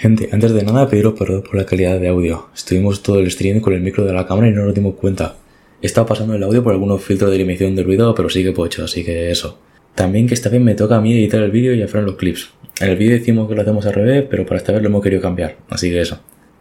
[0.00, 2.46] Gente, antes de nada pediros perdón por la calidad de audio.
[2.54, 5.36] Estuvimos todo el stream con el micro de la cámara y no nos dimos cuenta.
[5.82, 9.04] Estaba pasando el audio por algunos filtros de eliminación de ruido, pero sigue pocho, así
[9.04, 9.58] que eso.
[9.94, 12.16] También que esta vez me toca a mí editar el vídeo y a Fran los
[12.16, 12.50] clips.
[12.80, 15.02] En el vídeo decimos que lo hacemos al revés, pero para esta vez lo hemos
[15.02, 16.18] querido cambiar, así que eso.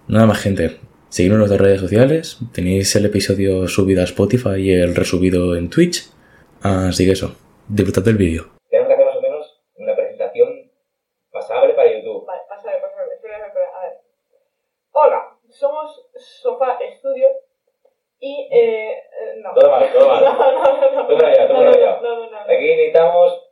[0.10, 0.76] Nada más gente,
[1.08, 5.70] seguidnos en nuestras redes sociales, tenéis el episodio subido a Spotify y el resubido en
[5.70, 6.10] Twitch,
[6.62, 7.38] así que eso.
[7.70, 8.50] Disfrutad del vídeo.
[8.70, 10.50] Tenemos que hacer más o menos una presentación
[11.32, 12.26] pasable para YouTube.
[12.28, 13.14] Vale, pásale, pásale.
[13.16, 13.94] Espera, espera, a ver.
[14.92, 17.28] Hola, somos Sofa Studio
[18.20, 19.04] y eh,
[19.38, 19.54] no.
[19.54, 20.24] Todo mal, todo mal.
[20.24, 22.40] No, no, no, todo no, no, no, no.
[22.42, 23.46] Aquí necesitamos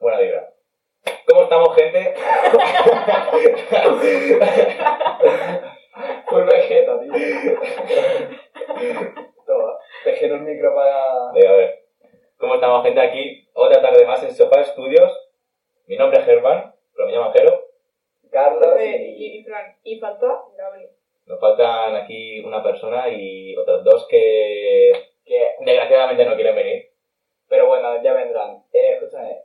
[0.00, 0.50] buena vibra.
[1.26, 2.14] ¿Cómo estamos, gente?
[6.28, 7.12] Full vegeta, tío.
[9.46, 11.32] Toma, tejero el micro para.
[11.32, 11.84] Venga, a ver.
[12.38, 13.00] ¿Cómo estamos, gente?
[13.00, 15.12] Aquí otra tarde más en Sofá Studios.
[15.86, 17.64] Mi nombre es Germán, pero me llaman Jero.
[18.30, 19.36] Carlos Eh, y.
[19.36, 20.90] y, y Fran, y falta Gabriel.
[21.26, 24.92] Nos faltan aquí una persona y otros dos que,
[25.24, 26.90] que desgraciadamente no quieren venir.
[27.48, 28.64] Pero bueno, ya vendrán.
[28.72, 29.42] Eh, escúchame.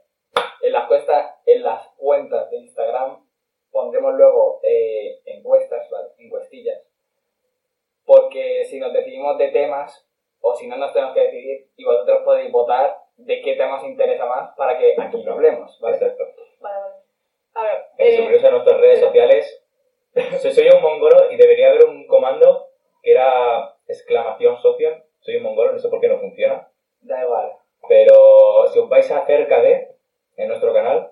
[0.61, 3.25] En las, cuestas, en las cuentas de Instagram
[3.71, 6.09] pondremos luego eh, encuestas, ¿vale?
[6.17, 6.81] Encuestillas.
[8.05, 10.05] Porque si nos decidimos de temas,
[10.41, 13.83] o si no nos tenemos que decidir, y vosotros podéis votar de qué tema os
[13.83, 15.97] interesa más para que aquí lo hablemos, ¿vale?
[15.97, 16.23] Exacto.
[16.59, 16.95] Vale, vale.
[17.53, 19.65] A ver, eh, a nuestras redes sociales.
[20.39, 22.67] Soy, soy un mongolo y debería haber un comando
[23.01, 25.03] que era exclamación social.
[25.19, 26.69] Soy un mongolo, no sé por qué no funciona.
[27.01, 27.53] Da igual.
[27.87, 29.95] Pero si os vais acerca de,
[30.37, 31.11] en nuestro canal,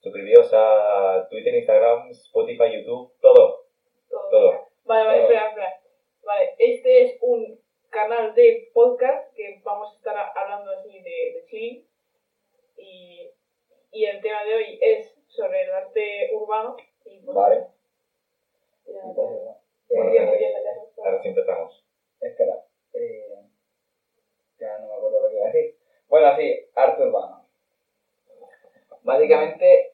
[0.00, 3.66] suscribíos a Twitter, Instagram, Spotify, YouTube, todo.
[4.08, 4.30] todo.
[4.30, 4.68] todo.
[4.84, 5.28] Vale, vale, Todo.
[5.28, 5.80] espera, espera.
[6.22, 11.44] Vale, este es un canal de podcast que vamos a estar hablando así de, de
[11.46, 11.88] chilling.
[12.78, 13.30] Y,
[13.92, 16.76] y el tema de hoy es sobre el arte urbano.
[17.04, 17.75] Y, pues, Vale.
[18.88, 19.58] Eso.
[19.88, 20.22] Bueno, ya-
[21.04, 21.84] Ahora sí empezamos.
[22.20, 22.64] Espera.
[22.94, 23.26] Eh,
[24.58, 25.76] ya no me acuerdo lo que iba a decir.
[26.08, 27.46] Bueno, sí, arte urbano.
[29.02, 29.92] Básicamente,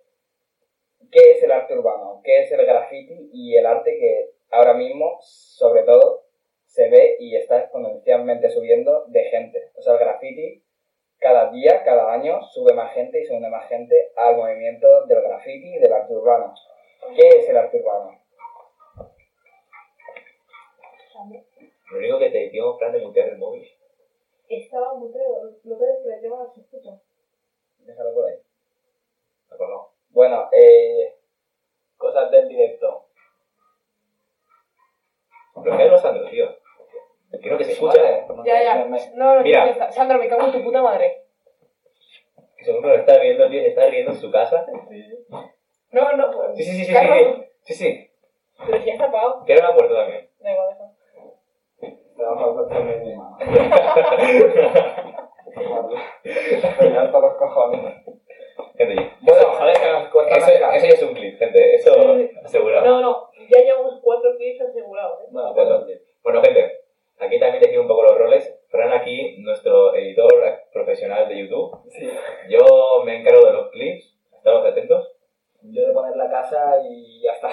[1.10, 2.20] ¿qué es el arte urbano?
[2.24, 6.24] ¿Qué es el graffiti y el arte que ahora mismo, sobre todo,
[6.64, 9.70] se ve y está exponencialmente subiendo de gente?
[9.76, 10.62] O sea, el graffiti
[11.18, 15.74] cada día, cada año, sube más gente y sube más gente al movimiento del graffiti
[15.76, 16.54] y del arte urbano.
[17.14, 18.18] ¿Qué es el arte urbano?
[21.90, 23.68] Lo único que te dio plan de mutear el móvil.
[24.48, 26.90] Estaba muy feo, lo que es que la llama se escucha.
[27.78, 28.36] Déjalo por ahí.
[29.50, 29.92] Apagado.
[30.10, 31.16] Bueno, eh,
[31.96, 33.06] cosas del directo.
[35.56, 36.46] Bloquea los Sandro, tío.
[37.40, 37.98] Quiero que se escuche.
[38.44, 38.84] Ya, ya.
[39.14, 39.70] No, no, Mira.
[39.70, 39.90] está.
[39.90, 41.24] Sandra, me cago en tu puta madre.
[42.56, 44.66] Que seguro lo está viendo, tío, está riendo en su casa.
[45.90, 46.56] No, no, pues.
[46.56, 47.44] Sí, sí, sí, sí, sí.
[47.62, 48.10] Sí, sí.
[48.66, 49.44] Pero si ya está apagado.
[49.44, 50.28] Cierra la puerta también.
[50.40, 50.92] Da igual, deja.
[52.22, 53.36] Te vamos a hacer mi mano.
[57.00, 57.94] Alto los cojones.
[58.76, 61.74] Gente, Bueno, joder, que nos cuesta eso, ya es un clip, gente.
[61.74, 62.30] Eso Sí.
[62.44, 62.86] asegurado.
[62.86, 65.26] No, no, ya llevamos cuatro clips asegurados, ¿eh?
[65.30, 66.80] Bueno, pues Bueno, bueno, gente,
[67.18, 68.56] aquí también defino un poco los roles.
[68.68, 70.32] Fran aquí, nuestro editor
[70.72, 71.76] profesional de YouTube.
[71.90, 72.08] sí.
[72.48, 74.16] Yo me encargo de los clips.
[74.32, 75.12] Estamos atentos.
[75.62, 77.48] Yo de poner la casa y ya está.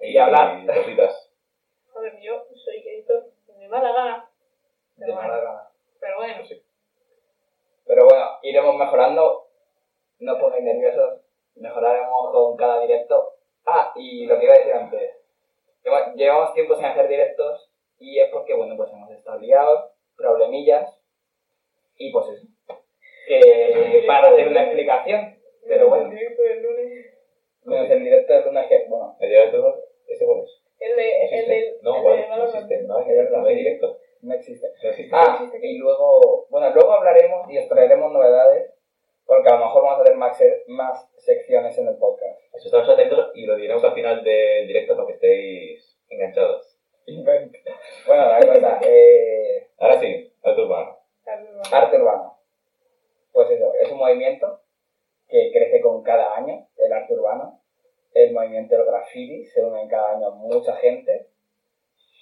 [0.00, 0.64] Y, Y hablar.
[0.64, 1.24] cositas.
[1.96, 4.30] A ver, yo soy editor de mi mala gana.
[4.96, 5.68] De Pero mala bueno, gana.
[6.00, 6.44] pero bueno.
[6.44, 6.62] Sí.
[7.86, 9.44] Pero bueno, iremos mejorando.
[10.20, 11.20] No os pongáis nerviosos.
[11.56, 13.30] Mejoraremos con cada directo.
[13.66, 15.16] Ah, y lo que iba a decir antes.
[15.84, 21.00] Lleva- Llevamos tiempo sin hacer directos y es porque, bueno, pues hemos estado liados, problemillas
[21.96, 22.46] y pues eso.
[23.26, 25.36] Que para hacer una explicación.
[25.66, 27.14] Pero bueno, El directo del lunes.
[27.64, 29.74] menos el directo de lunes que, bueno, ¿El día de todo?
[30.06, 30.62] ¿Ese cuál es?
[30.80, 31.02] El de.
[31.02, 31.52] No El existe.
[31.52, 31.78] del.
[31.82, 32.16] No, el ¿cuál?
[32.16, 32.74] de No mala existe.
[32.76, 32.86] gana.
[32.88, 33.98] No, hay no hay directo.
[34.22, 34.66] no existe.
[34.82, 35.14] No existe.
[35.14, 38.72] Ah, y luego, bueno, luego hablaremos y os traeremos novedades,
[39.26, 42.40] porque a lo mejor vamos a hacer más, se- más secciones en el podcast.
[42.54, 46.78] Eso estamos atentos y lo diremos al final del directo para que estéis enganchados.
[48.06, 50.98] Bueno, la cosa, eh, Ahora sí, arte urbano.
[51.72, 52.38] arte urbano.
[53.32, 54.60] Pues eso, es un movimiento
[55.28, 57.60] que crece con cada año, el arte urbano.
[58.14, 61.28] El movimiento del graffiti, se une cada año mucha gente.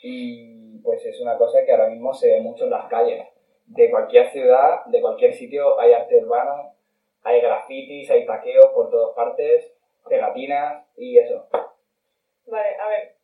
[0.02, 3.24] Y pues es una cosa que ahora mismo se ve mucho en las calles.
[3.66, 6.74] De cualquier ciudad, de cualquier sitio, hay arte urbano,
[7.22, 9.72] hay grafitis, hay taqueos por todas partes,
[10.08, 11.48] pegatinas y eso.
[12.46, 13.16] Vale, a ver.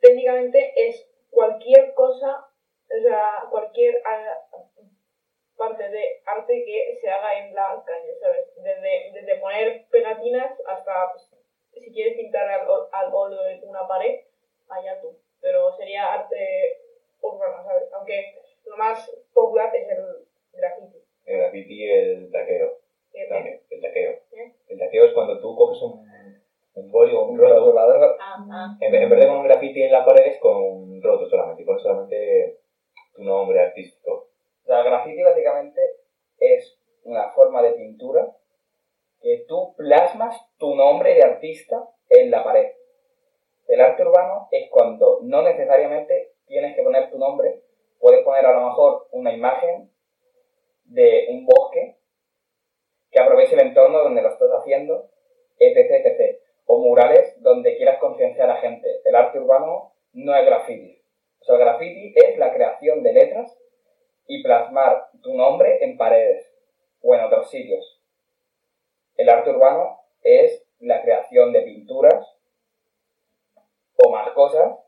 [0.00, 2.46] Técnicamente es cualquier cosa,
[2.88, 4.38] o sea, cualquier ah,
[5.56, 8.46] parte de arte que se haga en la calle, ¿sabes?
[8.62, 11.30] Desde, desde poner pegatinas hasta pues,
[11.82, 14.20] si quieres pintar al, o- al óleo en una pared,
[14.68, 15.16] allá tú.
[15.40, 16.80] Pero sería arte
[17.20, 17.88] urbano, ¿sabes?
[17.92, 18.36] Aunque
[18.66, 20.98] lo más popular es el graffiti.
[21.26, 22.78] El graffiti y el taqueo.
[23.12, 24.10] que- También, el taqueo.
[24.32, 24.54] ¿Eh?
[24.68, 26.06] El taqueo es cuando tú coges un,
[26.74, 27.60] un boli o un Un rótulo.
[27.66, 28.16] rotulador.
[28.20, 28.56] Ah, ah.
[28.80, 31.64] En vez, de con un graffiti en la pared es con rótulo solamente.
[31.64, 32.60] Pones solamente
[33.14, 34.28] tu nombre artístico.
[34.62, 35.80] O sea, el graffiti básicamente
[36.38, 38.30] es una forma de pintura
[39.20, 42.72] que tú plasmas tu nombre de artista en la pared.
[43.66, 47.62] El arte urbano es cuando no necesariamente tienes que poner tu nombre,
[47.98, 49.90] puedes poner a lo mejor una imagen
[50.84, 51.96] de un bosque
[53.10, 55.10] que aproveche el entorno donde lo estás haciendo,
[55.58, 56.40] etc, etc.
[56.66, 58.88] O murales donde quieras concienciar a la gente.
[59.04, 61.02] El arte urbano no es graffiti.
[61.40, 63.58] O sea, el graffiti es la creación de letras
[64.26, 66.50] y plasmar tu nombre en paredes
[67.02, 68.02] o en otros sitios.
[69.16, 72.34] El arte urbano es la creación de pinturas
[74.04, 74.78] o más cosas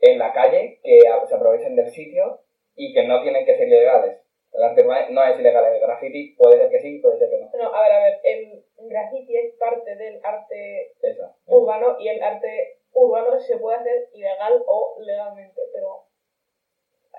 [0.00, 2.40] en la calle que a- se aprovechen del sitio
[2.74, 4.22] y que no tienen que ser ilegales.
[4.52, 7.38] El arte urbano no es ilegal, el graffiti puede ser que sí, puede ser que
[7.38, 7.50] no.
[7.54, 11.36] No, a ver, a ver, el graffiti es parte del arte Eso.
[11.46, 16.06] urbano y el arte urbano se puede hacer ilegal o legalmente, pero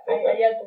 [0.07, 0.66] ahí- allá tú.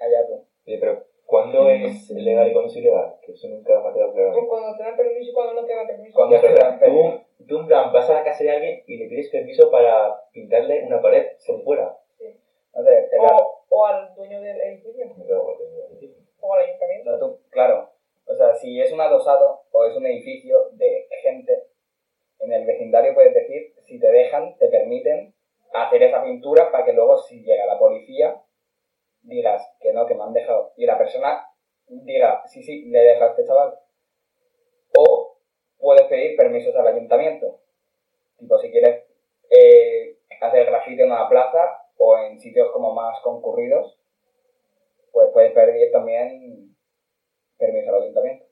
[0.00, 0.46] Allá tú.
[0.66, 3.14] Oye, pero ¿cuándo es legal y cuándo es ilegal?
[3.24, 4.28] Que eso nunca me ha quedado claro.
[4.28, 4.40] a mí.
[4.42, 6.14] O cuando te dan permiso y cuando no te dan permiso.
[6.14, 7.24] Cuando Ya, pero te dan permiso.
[7.38, 10.20] tú, tú en plan vas a la casa de alguien y le pides permiso para
[10.32, 11.96] pintarle una pared por fuera.
[12.20, 16.12] Entonces, el arte- O, o al dueño del edificio, Me cago en Dios.
[16.40, 17.10] o al ayuntamiento.
[17.12, 17.90] No, tú- claro.
[18.26, 21.66] O sea, si es un adosado o es un edificio de gente,
[22.40, 25.34] en el vecindario puedes decir, si te dejan, te permiten
[25.72, 28.40] hacer esa pintura para que luego si llega la policía,
[29.24, 30.72] digas que no, que me han dejado.
[30.76, 31.46] Y la persona
[31.86, 33.78] diga, sí, sí, le deja a este chaval.
[34.96, 35.38] O
[35.78, 37.60] puedes pedir permisos al ayuntamiento.
[38.38, 39.04] Tipo, si quieres
[39.50, 43.98] eh, hacer grafiti en una plaza o en sitios como más concurridos,
[45.12, 46.76] pues puedes pedir también
[47.56, 48.46] permiso al ayuntamiento.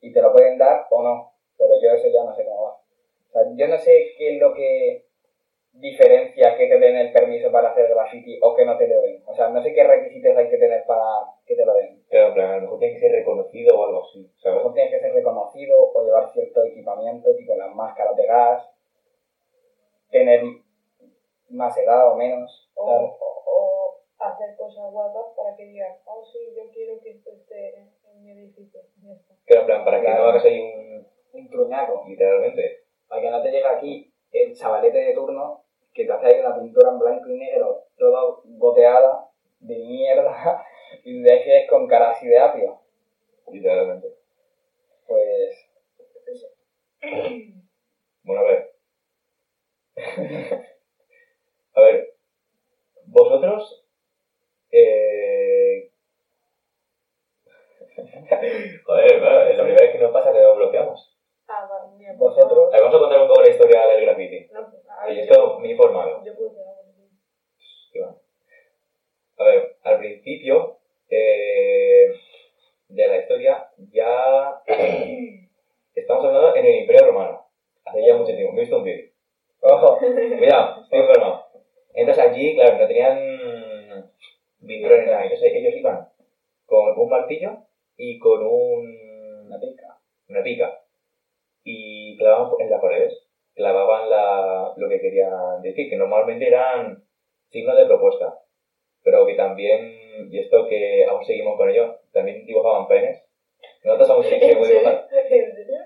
[0.00, 2.72] Y te lo pueden dar o no, pero yo eso ya no sé cómo va.
[2.72, 5.05] O sea, yo no sé qué es lo que
[5.80, 9.22] diferencia que te den el permiso para hacer graffiti o que no te lo den.
[9.26, 12.02] O sea, no sé qué requisitos hay que tener para que te lo den.
[12.08, 14.20] Pero en plan, a lo mejor tiene que ser reconocido o algo así.
[14.20, 14.56] A lo ¿Sabes?
[14.56, 18.70] mejor tienes que ser reconocido o llevar cierto equipamiento, tipo las máscaras de gas,
[20.10, 20.42] tener
[21.50, 22.70] más edad o menos.
[22.74, 23.10] O, ¿sabes?
[23.20, 27.76] o, o hacer cosas guapas para que digan, oh sí, yo quiero que esto esté
[27.76, 28.80] en, en mi edificio.
[29.02, 29.34] Ya está.
[29.46, 31.06] Pero en plan, para que no hagas ahí un...
[31.32, 32.02] Un truñaco.
[32.08, 32.84] literalmente.
[33.08, 35.65] para que no te llegue aquí el chavalete de turno
[35.96, 40.62] que te hace una pintura en blanco y negro, toda goteada de mierda,
[41.04, 42.80] y dejes con cara así de apio.
[43.50, 44.08] Literalmente.
[45.06, 45.70] Pues,
[48.22, 48.72] Bueno, a ver.
[51.74, 52.14] a ver.
[53.06, 53.86] Vosotros.
[54.72, 55.92] Eh...
[58.84, 61.15] Joder, es la primera vez que nos pasa que nos bloqueamos.
[61.48, 64.48] Ah, vale, vosotros, vamos a contar un poco la historia del graffiti.
[64.52, 65.58] No, pues, a ver, Y esto
[66.04, 66.22] yo.
[67.92, 68.16] Sí, va.
[69.38, 70.78] A ver, al principio
[71.08, 72.12] eh,
[72.88, 74.62] de la historia ya
[75.94, 77.46] estamos hablando en el Imperio Romano.
[77.84, 78.52] Hace ya mucho tiempo.
[78.52, 79.10] Me he visto un vídeo.
[79.60, 81.46] ojo, Cuidado, estoy informado.
[81.94, 84.12] Entonces allí, claro, no tenían
[84.66, 85.22] pintura ni nada.
[85.22, 86.08] Entonces ellos iban
[86.66, 87.58] con un martillo
[87.96, 89.98] y con un, una pica.
[90.28, 90.80] una pica.
[91.68, 93.26] Y clavaban en las paredes.
[93.56, 97.02] Clavaban la, lo que querían decir, que normalmente eran
[97.50, 98.38] signos de propuesta.
[99.02, 103.20] Pero que también, y esto que aún seguimos con ello, también dibujaban penes.
[103.82, 104.80] Nosotros aún ¿En seguimos serio?
[104.80, 105.08] dibujando.
[105.10, 105.78] ¿En serio?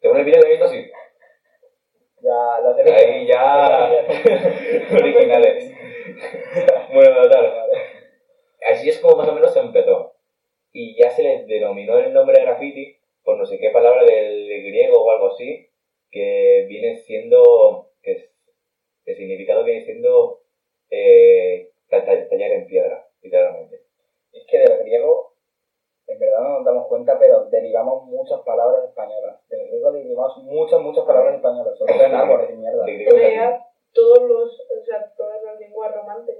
[0.00, 0.90] Según el vídeo que he visto, sí.
[2.20, 2.92] Ya lo sé.
[2.92, 3.88] Ahí ya
[5.00, 5.72] originales.
[6.92, 7.54] bueno, total.
[8.70, 10.14] Así es como más o menos se empezó.
[10.72, 12.95] Y ya se le denominó el nombre de graffiti
[13.26, 15.68] por no sé qué palabra del griego o algo así,
[16.10, 18.30] que viene siendo, que es-
[19.04, 20.40] el significado viene siendo
[20.90, 23.82] eh, ta- ta- tallar en piedra, literalmente.
[24.32, 25.34] Es que del griego,
[26.06, 29.40] en verdad no nos damos cuenta, pero derivamos muchas palabras españolas.
[29.48, 32.84] Del griego derivamos muchas, muchas palabras españolas, sobre todo en árboles y mierda.
[32.84, 33.60] De En realidad,
[33.92, 36.36] todos los, o sea, todas las lenguas romances.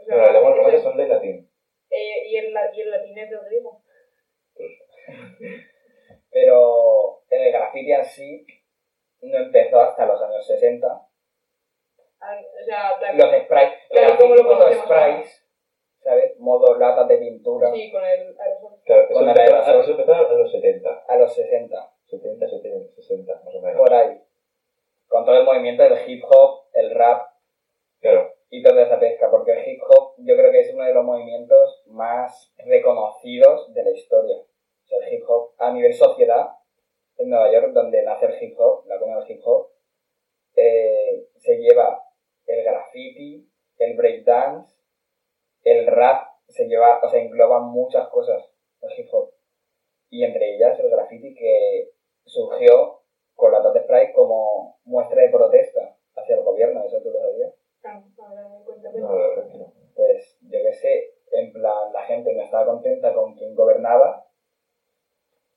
[0.00, 1.50] O sea, No, las lenguas romanas son del latín.
[1.90, 3.82] eh, y, el, la- y el latín es del griego.
[6.30, 8.46] Pero el graffiti en sí
[9.22, 10.86] no empezó hasta los años 60.
[12.20, 15.46] Ah, O sea, tal- Los sprays, el Claro, como graffiti lo los sprays,
[16.02, 16.38] ¿sabes?
[16.38, 18.80] Modo latas de pintura sí, con el aerosol.
[18.84, 19.80] Claro, eso Con el aerosol.
[19.80, 21.04] eso empezó a los 70.
[21.08, 21.92] a los 60.
[22.06, 23.78] 70, 70, 60, más o menos.
[23.78, 24.20] por ahí.
[25.08, 27.26] Con todo el movimiento del hip hop, el rap
[28.00, 30.94] Claro, y toda esa pesca, porque el hip hop yo creo que es uno de
[30.94, 34.36] los movimientos más reconocidos de la historia.
[34.90, 36.48] El hip hop a nivel sociedad,
[37.16, 39.70] en Nueva York, donde nace el hip hop, la cuna del hip hop,
[40.56, 42.02] eh, se lleva
[42.46, 44.74] el graffiti, el breakdance,
[45.62, 48.42] el rap, se lleva, o sea, engloba muchas cosas
[48.80, 49.32] el hip hop.
[50.08, 51.92] Y entre ellas el graffiti que
[52.24, 53.02] surgió
[53.34, 57.54] con la de Sprite como muestra de protesta hacia el gobierno, eso tú lo sabías.
[57.84, 59.72] Ah, ahora me cuenta, no, la verdad es que no.
[59.94, 64.26] Pues yo qué sé, en plan, la gente no estaba contenta con quien gobernaba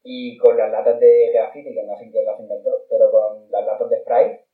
[0.03, 3.65] y con las latas de graffiti, que no sé quién las inventó, pero con las
[3.65, 4.45] latas de Sprite,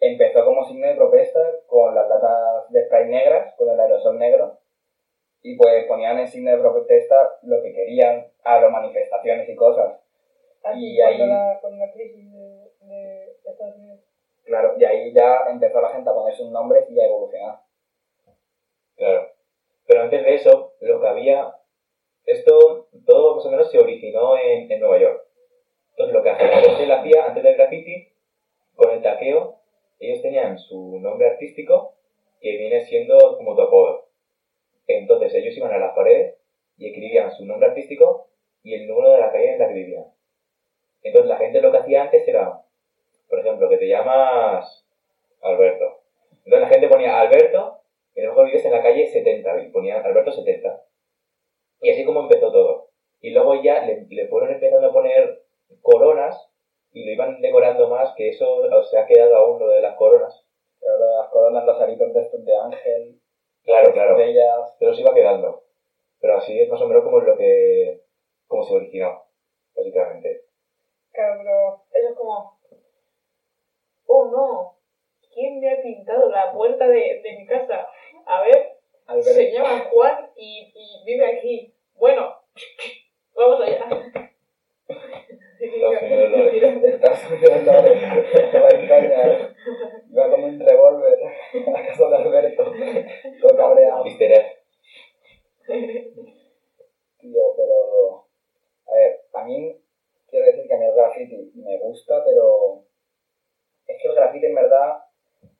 [0.00, 4.58] empezó como signo de protesta con las latas de Sprite negras, con el aerosol negro,
[5.42, 10.00] y pues ponían en signo de protesta lo que querían a las manifestaciones y cosas.
[10.62, 14.00] Así, Y ahí- cuando, la, crisis de, de Estados Unidos.
[14.44, 17.60] Claro, y ahí ya empezó la gente a poner sus nombres y a evolucionar.
[18.96, 19.28] Claro.
[19.86, 21.54] Pero antes de eso, lo que había.
[22.28, 25.24] Esto, todo más o menos se originó en, Nueva York.
[25.92, 28.12] Entonces, lo que lo hacía antes del graffiti,
[28.76, 29.62] con el taqueo,
[29.98, 31.94] ellos tenían su nombre artístico,
[32.42, 34.10] que viene siendo como tu apodo.
[34.86, 36.36] Entonces, ellos iban a las paredes
[36.76, 38.28] y escribían su nombre artístico
[38.62, 40.04] y el número de la calle en la que vivían.
[41.02, 42.60] Entonces, la gente lo que hacía antes era,
[43.30, 44.86] por ejemplo, que te llamas
[45.40, 46.02] Alberto.
[46.44, 47.78] Entonces, la gente ponía Alberto
[48.14, 50.87] y a lo mejor vives en la calle 70 y ponía Alberto 70.
[51.80, 52.90] Y así como empezó todo.
[53.20, 55.42] Y luego ya le, le fueron empezando a poner
[55.82, 56.50] coronas
[56.92, 59.96] y lo iban decorando más, que eso o se ha quedado aún lo de las
[59.96, 60.44] coronas.
[60.80, 63.20] Pero lo de las coronas, los aritos de de ángel,
[63.64, 64.16] Claro, claro.
[64.18, 65.64] estrellas, Pero se iba quedando.
[66.20, 68.02] Pero así es más o menos como lo que.
[68.46, 69.24] como se originó,
[69.76, 70.42] básicamente.
[71.12, 72.58] Claro, pero eso es como.
[74.06, 74.78] Oh no,
[75.34, 77.86] ¿quién me ha pintado la puerta de, de mi casa?
[78.24, 78.77] A ver,
[79.08, 81.74] Se llama Juan y, y vive aquí.
[81.94, 82.34] Bueno,
[83.34, 83.88] vamos allá.
[85.58, 86.84] Estados Unidos lo es.
[86.84, 87.72] Estados Unidos no,
[90.12, 91.18] te va con un revólver
[91.74, 92.72] a casa de Alberto,
[93.40, 94.04] todo cabreado.
[94.04, 94.58] Egg.
[97.18, 98.26] Tío, pero.
[98.86, 99.80] A ver, a mí
[100.28, 102.84] quiero decir que a mí el graffiti me gusta, pero.
[103.86, 104.98] Es que el graffiti en verdad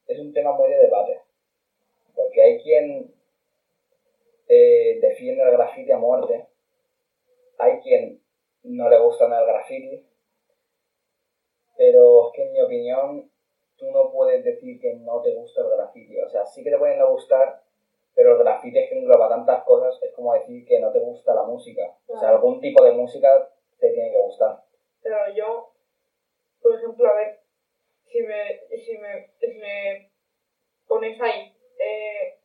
[0.07, 1.23] es un tema muy de debate.
[2.15, 3.18] Porque hay quien
[4.49, 6.49] eh, defiende el graffiti a muerte,
[7.59, 8.23] hay quien
[8.63, 10.07] no le gusta nada el graffiti,
[11.77, 13.31] pero es que en mi opinión
[13.77, 16.21] tú no puedes decir que no te gusta el graffiti.
[16.21, 17.63] O sea, sí que te pueden no gustar,
[18.15, 21.35] pero el graffiti es que engloba tantas cosas, es como decir que no te gusta
[21.35, 21.97] la música.
[22.09, 24.65] O sea, algún tipo de música te tiene que gustar.
[25.03, 25.73] Pero yo,
[26.61, 27.41] por ejemplo, a ver,
[28.07, 30.11] si me, si me, si me
[30.89, 32.41] pones ahí eh,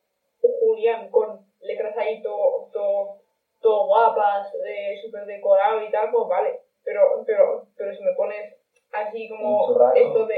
[0.59, 3.21] Julián con letras ahí todo, todo,
[3.61, 6.59] todo guapas, de súper decorado y tal, pues vale.
[6.83, 8.55] Pero, pero, pero si me pones
[8.91, 10.35] así como esto de...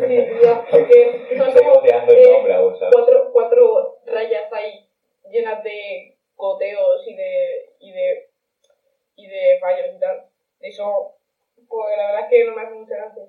[0.00, 4.88] sí, que son como eh, cuatro, cuatro rayas ahí
[5.30, 8.30] llenas de goteos y de, y de,
[9.16, 10.26] y de fallos y tal.
[10.60, 11.14] Eso,
[11.68, 13.22] pues la verdad es que no me hace mucha gracia.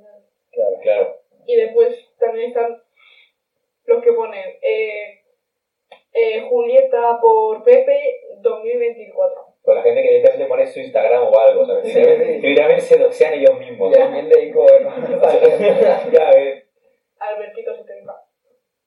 [0.51, 0.79] Claro.
[0.81, 1.17] Claro.
[1.45, 2.81] Y después también están
[3.85, 5.18] los que ponen eh,
[6.21, 7.97] eh, Julieta por Pepe
[8.41, 9.45] 2024.
[9.61, 11.85] Con la gente que le pone su Instagram o algo, ¿sabes?
[11.85, 12.39] Sí, sí.
[12.41, 13.91] Literalmente se doxean ellos mismos.
[13.91, 14.89] Y también le digo, bueno,
[16.11, 16.65] ya ves.
[17.19, 18.25] Albertito 70.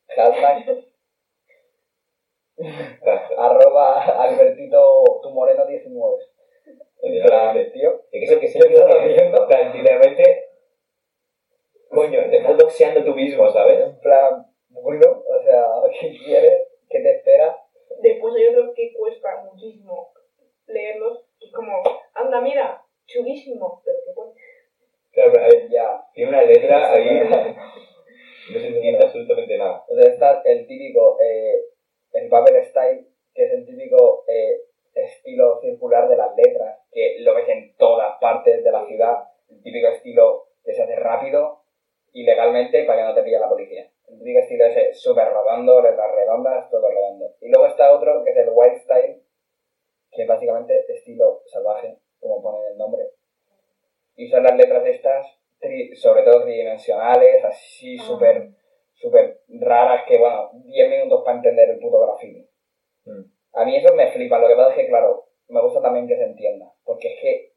[0.08, 0.84] hashtag
[3.38, 6.16] arroba albertito tu moreno 19.
[7.04, 9.42] En plan, tío, Es que eso que se ¿Qué estás que- haciendo?
[9.42, 10.44] en plan, literalmente.
[11.90, 13.80] Coño, te estás doxeando tú mismo, ¿sabes?
[13.80, 15.66] en plan, bueno, o sea,
[16.00, 16.68] ¿qué quieres?
[16.92, 17.56] ¿Qué te espera?
[18.02, 20.12] Después hay otros que cuesta muchísimo
[20.66, 21.24] leerlos.
[21.40, 21.82] Y es como,
[22.14, 23.82] anda, mira, chulísimo.
[23.84, 24.32] Pero que pone.
[25.12, 26.04] Claro, pero, a ver, Ya.
[26.14, 27.20] tiene una letra ahí.
[28.52, 29.84] No se entiende absolutamente nada.
[29.88, 31.64] Entonces está el típico, eh,
[32.12, 34.60] el Babel Style, que es el típico eh,
[34.94, 39.62] estilo circular de las letras, que lo ves en todas partes de la ciudad, el
[39.62, 41.62] típico estilo que se hace rápido
[42.12, 43.91] y legalmente para que no te pille la policía.
[44.06, 47.34] Típico estilo ese súper rodando, letras redondas, todo rodando.
[47.40, 49.22] Y luego está otro que es el Wild Style,
[50.10, 53.04] que es básicamente estilo salvaje, como pone en el nombre.
[54.16, 55.26] Y son las letras estas,
[55.60, 58.02] tri- sobre todo tridimensionales, así Ah.
[58.04, 58.50] súper
[58.94, 62.48] súper raras que, bueno, 10 minutos para entender el puto graffiti.
[63.06, 63.22] Mm.
[63.54, 66.16] A mí eso me flipa, lo que pasa es que, claro, me gusta también que
[66.16, 67.52] se entienda, porque es que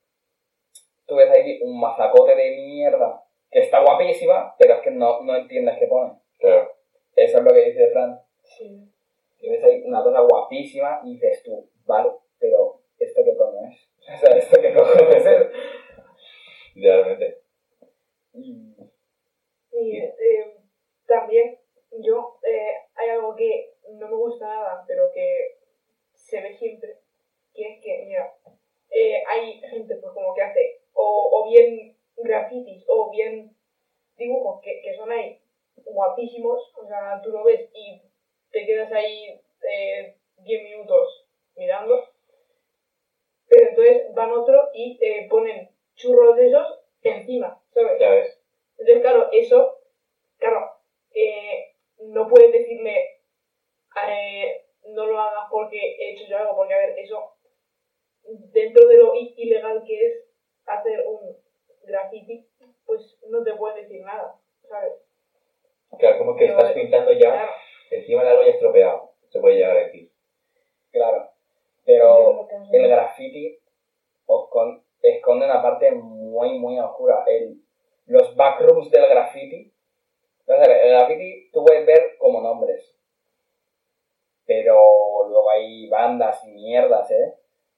[1.05, 3.21] tú ves ahí un mazacote de mierda
[3.51, 6.13] que está guapísima, pero es que no, no entiendes qué pone.
[6.39, 6.71] Claro.
[7.15, 8.19] Eso es lo que dice Fran.
[8.43, 8.91] Sí.
[9.39, 13.89] Y ves ahí una cosa guapísima y dices tú, vale, pero ¿esto qué coño es?
[14.13, 15.47] O sea, ¿esto qué cojones es?
[16.75, 17.41] Literalmente.
[18.33, 18.75] Y
[19.71, 20.57] Y eh,
[21.07, 21.57] también
[21.99, 25.57] yo, eh, hay algo que no me gusta nada, pero que
[26.13, 26.99] se ve siempre,
[27.53, 28.33] que es que, mira,
[28.91, 33.55] eh, hay gente pues como que hace o, o bien grafitis o bien
[34.17, 35.41] dibujos que, que son ahí
[36.15, 38.01] guapísimos, o sea, tú lo ves y
[38.51, 42.03] te quedas ahí eh, 10 minutos mirando,
[43.47, 47.99] pero entonces van otro y eh, ponen churros de esos encima, ¿sabes?
[47.99, 48.41] Ya ves.
[48.77, 49.77] Entonces, claro, eso,
[50.37, 50.71] claro,
[51.13, 53.21] eh, no puedes decirle,
[54.09, 57.33] eh, no lo hagas porque he hecho yo algo, porque a ver, eso,
[58.23, 60.25] dentro de lo i- ilegal que es
[60.65, 61.37] hacer un
[61.83, 62.47] graffiti,
[62.85, 64.35] pues no te pueden decir nada,
[64.67, 64.93] ¿sabes?
[65.97, 67.51] Claro, como que Pero, estás pintando ya Claro,
[67.91, 69.11] encima de algo ya estropeado.
[69.29, 70.11] Se puede llegar a decir.
[70.91, 71.29] claro,
[71.85, 73.59] pero el graffiti
[74.27, 77.23] oscon- esconde una parte muy, muy oscura.
[77.27, 77.61] El,
[78.07, 79.71] los backrooms del graffiti.
[80.47, 82.95] O sea, el graffiti tú puedes ver como nombres.
[84.45, 84.75] Pero
[85.29, 87.35] luego hay bandas y mierdas, ¿eh?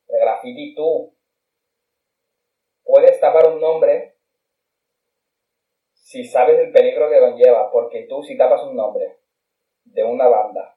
[0.09, 1.13] El graffiti tú
[2.83, 4.15] puedes tapar un nombre
[5.93, 7.69] si sabes el peligro que conlleva.
[7.71, 9.17] Porque tú si tapas un nombre
[9.85, 10.75] de una banda,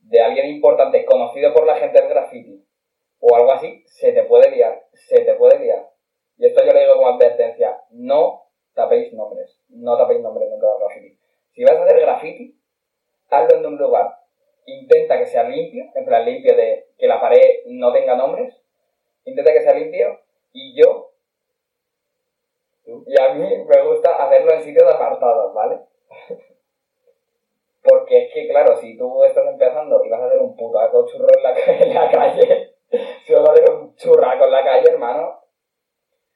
[0.00, 2.64] de alguien importante, conocido por la gente del graffiti,
[3.20, 5.90] o algo así, se te puede liar, se te puede liar.
[6.38, 10.78] Y esto yo lo digo como advertencia, no tapéis nombres, no tapéis nombres nunca de
[10.78, 11.18] graffiti.
[11.52, 12.58] Si vas a hacer graffiti,
[13.28, 14.16] hazlo en un lugar,
[14.66, 18.54] intenta que sea limpio, en plan limpio de que la pared no tenga nombres,
[19.24, 20.20] intenta que sea limpio,
[20.52, 21.10] y yo,
[22.86, 25.80] y a mí me gusta hacerlo en sitios apartados, ¿vale?
[27.82, 30.28] Porque es que, claro, si tú estás empezando y vas a
[30.88, 32.74] hacer un putaco churro en la, en la calle,
[33.24, 35.40] si vas a hacer un churraco en la calle, hermano,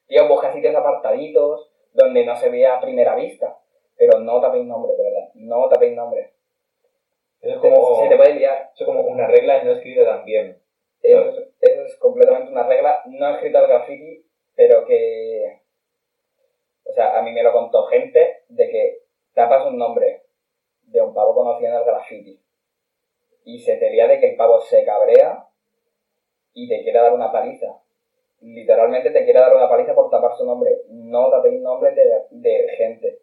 [0.07, 3.59] tío, busca sitios apartaditos donde no se vea a primera vista.
[3.97, 5.29] Pero no tapéis nombres, de verdad.
[5.35, 6.33] No tapéis nombres.
[7.41, 8.71] Eso es como, Se te puede liar.
[8.75, 10.61] eso es como una regla no escrita también.
[11.03, 15.61] Eso es, eso es completamente una regla no escrita al graffiti, pero que...
[16.85, 18.99] O sea, a mí me lo contó gente de que
[19.35, 20.25] tapas un nombre
[20.83, 22.43] de un pavo conocido en el graffiti
[23.45, 25.49] y se te lía de que el pavo se cabrea
[26.55, 27.81] y te quiere dar una paliza.
[28.41, 30.83] Literalmente te quiere dar una paliza por tapar su nombre.
[30.89, 33.21] No tapéis nombres de, de gente.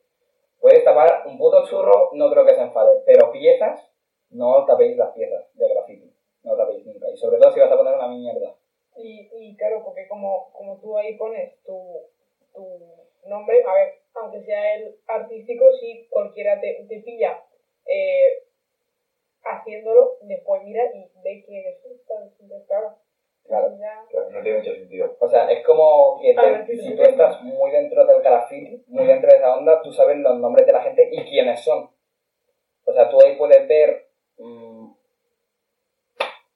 [0.60, 3.90] Puedes tapar un puto churro, no creo que se enfade, pero piezas,
[4.32, 6.14] no tapéis las piezas de graffiti.
[6.44, 7.10] No tapéis nunca.
[7.10, 8.56] Y sobre todo si vas a poner una mierda.
[8.96, 12.02] Y, y claro, porque como, como tú ahí pones tu,
[12.54, 12.66] tu
[13.26, 17.42] nombre, a ver, aunque sea el artístico, si cualquiera te, te pilla
[17.86, 18.44] eh,
[19.50, 22.32] haciéndolo, después mira y ve quién es tú, ¿sabes?
[22.40, 22.96] Entonces, claro,
[23.46, 23.76] Claro.
[24.12, 25.18] Claro, no tiene mucho sentido.
[25.20, 28.22] O sea, es como que te- A ver, sí, si tú estás muy dentro del
[28.22, 31.60] graffiti, muy dentro de esa onda, tú sabes los nombres de la gente y quiénes
[31.64, 31.90] son.
[32.86, 34.92] O sea, tú ahí puedes ver mm,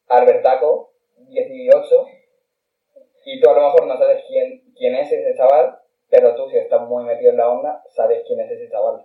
[0.10, 0.91] Albertaco,
[1.29, 2.06] 18,
[3.25, 5.79] y tú a lo mejor no sabes quién, quién es ese chaval,
[6.10, 9.03] pero tú si estás muy metido en la onda, sabes quién es ese chaval.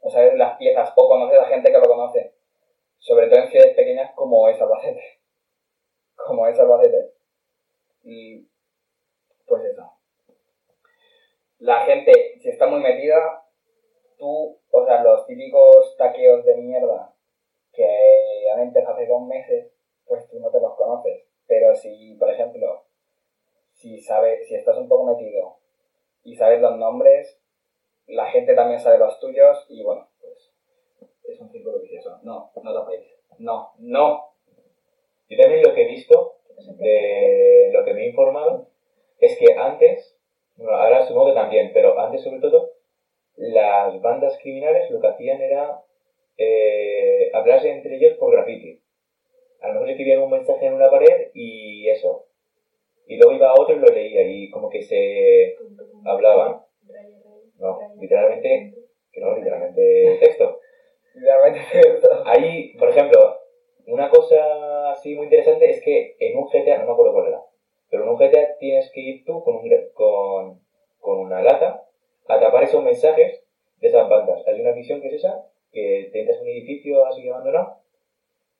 [0.00, 2.34] O sabes las piezas, o conoces a gente que lo conoce.
[2.98, 5.20] Sobre todo en ciudades pequeñas como es Albacete.
[6.14, 7.14] Como es Albacete.
[8.02, 8.48] Y
[9.46, 9.92] pues eso.
[11.58, 13.44] La gente, si está muy metida,
[14.18, 17.14] tú, o sea, los típicos taqueos de mierda
[17.72, 19.72] que han empezado hace dos meses,
[20.06, 21.24] pues tú no te los conoces.
[21.46, 22.84] Pero si, por ejemplo,
[23.72, 25.58] si sabes, si estás un poco metido
[26.22, 27.40] y sabes los nombres,
[28.06, 30.08] la gente también sabe los tuyos y bueno,
[31.38, 32.18] es un círculo vicioso.
[32.22, 33.06] No, no tapéis.
[33.38, 34.24] No, no.
[35.28, 36.34] Yo también lo que he visto,
[36.78, 38.68] de lo que me he informado,
[39.20, 40.18] es que antes,
[40.56, 42.70] bueno, ahora supongo que también, pero antes sobre todo,
[43.36, 45.80] las bandas criminales lo que hacían era
[46.36, 48.82] eh, hablarse entre ellos por graffiti.
[49.60, 52.26] A lo mejor escribían un mensaje en una pared y eso.
[53.06, 55.56] Y luego iba otro y lo leía y como que se
[56.04, 56.62] hablaban.
[57.58, 58.74] No, literalmente,
[59.12, 60.60] que no, literalmente texto.
[62.26, 63.38] Ahí, por ejemplo,
[63.86, 67.42] una cosa así muy interesante es que en un GTA, no me acuerdo cuál era,
[67.90, 70.60] pero en un GTA tienes que ir tú con, un, con,
[71.00, 71.84] con una lata
[72.28, 73.42] a tapar esos mensajes
[73.80, 74.46] de esas bandas.
[74.46, 77.78] Hay una misión que es esa, que te entras a un edificio así abandonado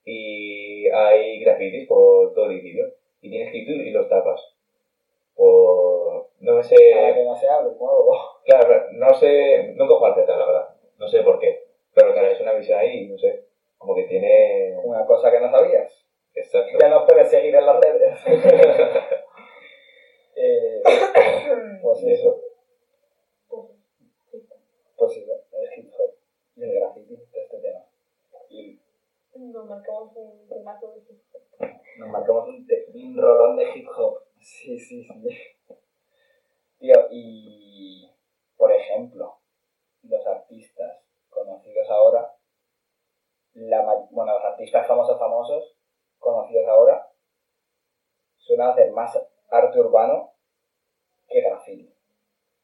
[0.05, 2.85] y hay grafitis por todo el edificio
[3.21, 4.41] y tienes que ir tú y los tapas
[5.35, 6.75] por, no me sé...
[6.93, 7.47] Para que no se.
[8.45, 9.73] Claro, no sé...
[9.75, 10.69] No cojo al la verdad.
[10.97, 11.68] No sé por qué.
[11.99, 13.45] Pero claro, es una visión ahí, no sé.
[13.77, 14.77] Como que tiene...
[14.83, 16.05] Una cosa que no sabías.
[16.33, 16.77] Exacto.
[16.79, 18.19] Ya nos puedes seguir en las redes.
[20.35, 20.81] eh,
[21.81, 22.41] pues eso,
[24.95, 26.15] pues eso, el hip hop
[26.55, 27.85] y el graffiti de este tema.
[28.49, 28.79] Y
[29.35, 31.67] Nos marcamos un temazo de hip hop.
[31.97, 34.23] nos marcamos un rolón de hip hop.
[34.39, 35.37] Sí, sí, sí.
[36.79, 38.09] Tío, y
[38.55, 39.39] por ejemplo,
[40.03, 41.08] los artistas
[41.45, 42.33] conocidos ahora,
[43.53, 45.75] la, ma- bueno, los artistas famosos famosos
[46.19, 47.11] conocidos ahora
[48.37, 49.17] suelen hacer más
[49.49, 50.33] arte urbano
[51.27, 51.93] que graffiti.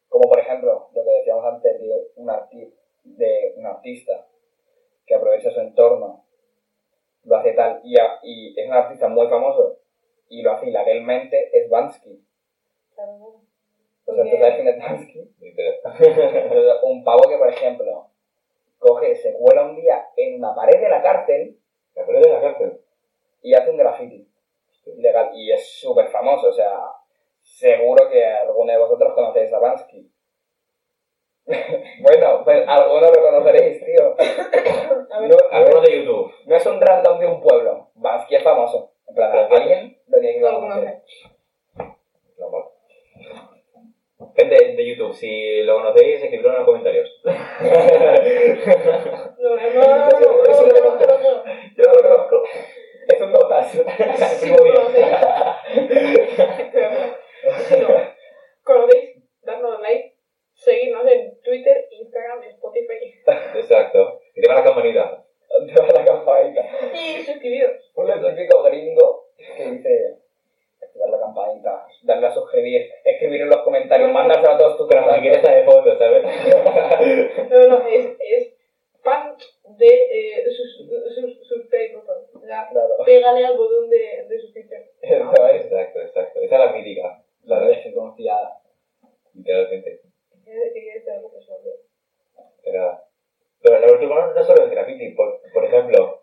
[0.09, 4.27] Como por ejemplo, lo que decíamos antes de un, arti de un artista
[5.05, 6.25] que aprovecha su entorno,
[7.23, 9.79] lo hace tal, y, a- y es un artista muy famoso
[10.29, 12.23] y lo hace ilegalmente, es Bansky.
[12.95, 13.41] Claro.
[14.07, 15.35] O sea, ¿tú sabes quién es Bansky?
[16.83, 18.09] Un pavo que, por ejemplo,
[18.85, 21.57] coge, se cuela un día en una pared de la cárcel
[21.95, 22.81] ¿Me acuerdas de la cárcel?
[23.41, 24.27] y hace un graffiti
[24.97, 26.77] ilegal y es súper famoso, o sea,
[27.41, 30.11] seguro que alguno de vosotros conocéis a Bansky.
[31.45, 34.15] bueno, pues alguno lo conoceréis, tío.
[35.15, 36.29] No, Algunos de YouTube.
[36.45, 38.91] no es un random de un pueblo, Bansky es famoso.
[39.07, 41.03] En plan, alguien lo tiene que conocer.
[44.17, 47.09] Es de, YouTube, si lo conocéis, escribidlo en los comentarios.
[47.25, 47.75] no, no,
[49.57, 50.09] no,
[51.75, 52.43] Yo lo conozco.
[53.07, 53.71] Es un notas.
[53.71, 55.07] Sí, lo conocéis.
[58.63, 59.15] conocéis,
[59.81, 60.15] like,
[60.53, 63.21] seguidnos en Twitter, Instagram, Spotify.
[63.55, 64.21] Exacto.
[64.33, 65.25] Y te va la campanita.
[65.67, 66.61] Te va la campanita.
[66.93, 67.91] Y suscribiros.
[67.95, 70.24] Un típico gringo que dice
[70.95, 75.13] activar la campanita, darle a suscribir, escribir en los comentarios, mandárselo a todos tus Pero
[75.13, 76.23] si quieres de fondo, ¿sabes?
[77.49, 78.53] No, no, es, es
[79.03, 79.35] fan
[79.77, 82.17] de eh, sus, sus, subscribe button.
[82.33, 84.81] O sea, Claro, pégale al botón de, de suscripción.
[85.01, 85.65] es.
[85.65, 86.39] Exacto, exacto.
[86.39, 87.23] Esa es la mítica.
[87.43, 88.61] La La deje confiada.
[89.33, 90.01] Literalmente.
[90.43, 91.79] Tiene que que se olvide.
[92.63, 92.99] Pero,
[93.61, 95.09] pero lo urbano no es solo el graffiti.
[95.11, 96.14] Por, por ejemplo,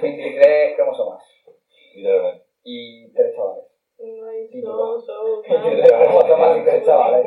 [0.00, 1.22] 23 cromosomas.
[1.94, 2.44] Literalmente.
[2.64, 3.64] Y tres chavales.
[3.98, 7.26] Ay, Sí, so, so, Tres cromosomas y tres chavales.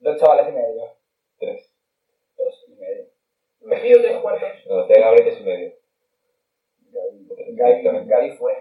[0.00, 0.84] Dos chavales y medio.
[1.38, 1.72] Tres.
[2.36, 3.04] Dos y medio.
[3.60, 4.48] Me pido tres cuartos.
[4.68, 5.72] No, te Gabriel tres y medio.
[6.90, 8.52] Gaby, Gaby, Gaby fue.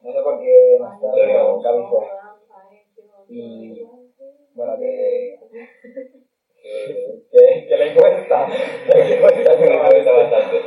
[0.00, 2.06] No sé por qué no está, pero Gaby fue.
[3.28, 3.82] Y
[4.54, 5.38] bueno, que.
[6.62, 8.46] que, que, que le cuesta.
[8.86, 10.60] Que le cuesta, Me chaval, cuesta bastante.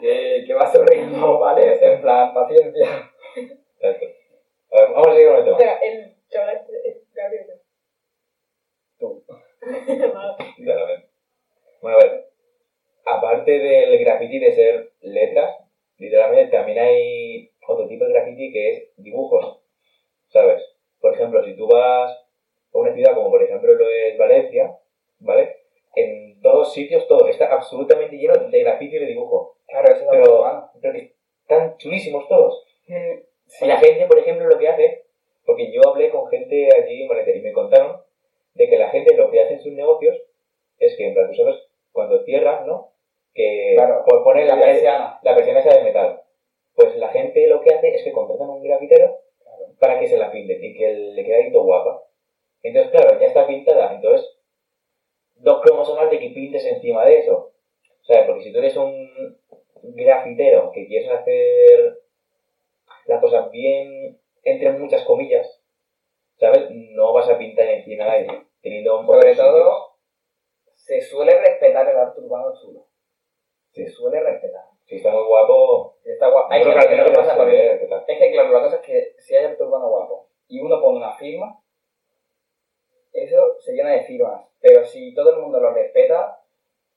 [0.00, 1.78] que, que va a su ritmo, ¿vale?
[1.80, 3.10] En plan, paciencia.
[3.80, 4.06] Exacto.
[4.72, 5.56] A ver, vamos a seguir con el tema.
[5.58, 7.46] Espera, el chaval es, es Gabriel.
[8.98, 9.24] Tú.
[9.28, 10.36] Vale.
[10.58, 11.08] Literalmente.
[11.82, 12.26] Bueno, a ver.
[13.04, 15.56] Aparte del graffiti de ser letras,
[15.98, 19.60] literalmente también hay otro tipo de graffiti que es dibujos.
[20.28, 20.62] ¿Sabes?
[21.00, 22.10] Por ejemplo, si tú vas
[22.74, 24.76] a una ciudad como por ejemplo lo es Valencia,
[25.20, 25.56] ¿vale?
[25.94, 29.58] En todos sitios todo está absolutamente lleno de graffiti y de dibujo.
[29.68, 30.70] Claro, eso es Pero, algo urbano.
[30.82, 32.66] pero que están chulísimos todos.
[32.88, 33.18] Mm,
[33.62, 35.04] Y la gente, por ejemplo, lo que hace,
[35.44, 38.02] porque yo hablé con gente allí en Valencia y me contaron
[38.54, 40.16] de que la gente lo que hace en sus negocios
[40.80, 41.56] es que, en plan, tú sabes,
[41.92, 42.92] cuando cierras, ¿no?
[43.32, 45.20] Que Claro, por poner la persiana.
[45.22, 46.22] la persiana esa de metal.
[46.74, 49.18] Pues la gente lo que hace es que contratan a un grafitero
[49.78, 52.02] para que se la pinten y que le quede ahí todo guapa.
[52.62, 53.94] Entonces, claro, ya está pintada.
[53.94, 54.38] Entonces,
[55.36, 57.52] dos cromos más de que pintes encima de eso.
[58.02, 58.24] ¿Sabes?
[58.26, 59.38] Porque si tú eres un
[59.82, 61.98] grafitero que quieres hacer
[63.06, 65.62] las cosas bien, entre muchas comillas,
[66.38, 66.70] ¿sabes?
[66.70, 68.42] No vas a pintar encima de nadie.
[68.62, 69.96] Teniendo un Sobre todo,
[70.74, 72.86] se suele respetar el arte urbano chulo.
[73.72, 74.64] Se suele respetar.
[74.84, 76.52] Si está muy guapo, Está guapo.
[76.52, 76.72] Hay que
[77.12, 78.04] pasa respetar.
[78.06, 80.98] Es que claro, la cosa es que si hay arte urbano guapo y uno pone
[80.98, 81.60] una firma,
[83.12, 84.46] eso se llena de firmas.
[84.60, 86.40] Pero si todo el mundo lo respeta,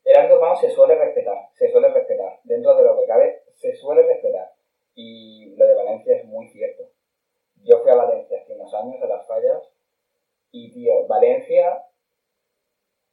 [0.03, 2.39] el arte urbano se suele respetar, se suele respetar.
[2.43, 4.51] Dentro de lo que cabe, se suele respetar.
[4.95, 6.83] Y lo de Valencia es muy cierto.
[7.63, 9.73] Yo fui a Valencia hace unos años, a las fallas,
[10.51, 11.83] y tío, Valencia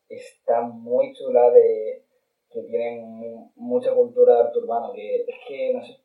[0.09, 2.05] está muy chula de
[2.51, 5.99] que tienen mu- mucha cultura de arte urbano, que es que no sé.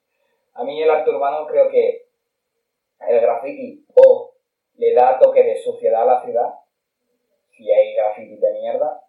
[0.53, 2.07] A mí el arte urbano creo que
[3.07, 4.33] el graffiti o
[4.75, 6.53] le da toque de suciedad a la ciudad,
[7.51, 9.03] si hay graffiti de mierda,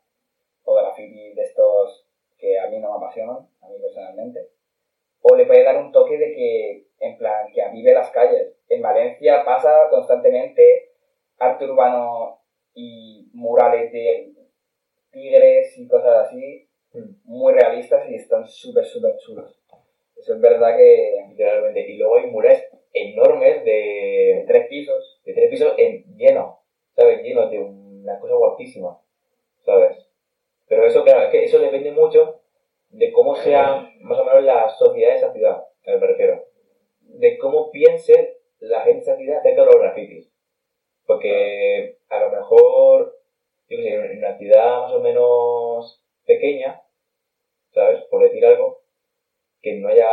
[0.64, 2.06] o graffiti de estos
[2.38, 4.48] que a mí no me apasionan, a mí personalmente,
[5.22, 8.56] o le puede dar un toque de que, en plan, que avive las calles.
[8.68, 10.90] En Valencia pasa constantemente
[11.38, 12.40] arte urbano
[12.74, 14.32] y murales de
[15.12, 16.68] tigres y cosas así,
[17.24, 19.58] muy realistas y están súper, súper chulos.
[20.16, 21.80] Eso es verdad que literalmente.
[21.88, 26.60] Y luego hay murales enormes de, tres pisos, de tres pisos en lleno,
[26.94, 27.22] ¿sabes?
[27.22, 29.00] Lleno de una cosa guapísima,
[29.60, 30.08] ¿sabes?
[30.68, 32.40] Pero eso, claro, es que eso depende mucho
[32.90, 36.12] de cómo sea más o menos la sociedad de esa ciudad, a lo que me
[36.12, 36.44] refiero.
[37.00, 40.32] De cómo piense la gente de esa ciudad acerca de los grafitis.
[41.06, 43.18] Porque a lo mejor,
[43.80, 46.82] en una ciudad más o menos pequeña,
[47.72, 48.02] ¿sabes?
[48.10, 48.82] Por decir algo,
[49.60, 50.08] que no haya,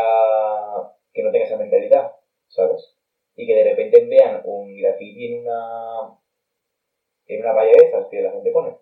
[1.13, 2.15] que no tenga esa mentalidad,
[2.47, 2.95] ¿sabes?
[3.35, 6.17] Y que de repente vean un graffiti en una,
[7.27, 8.77] en una valla de esas que la gente pone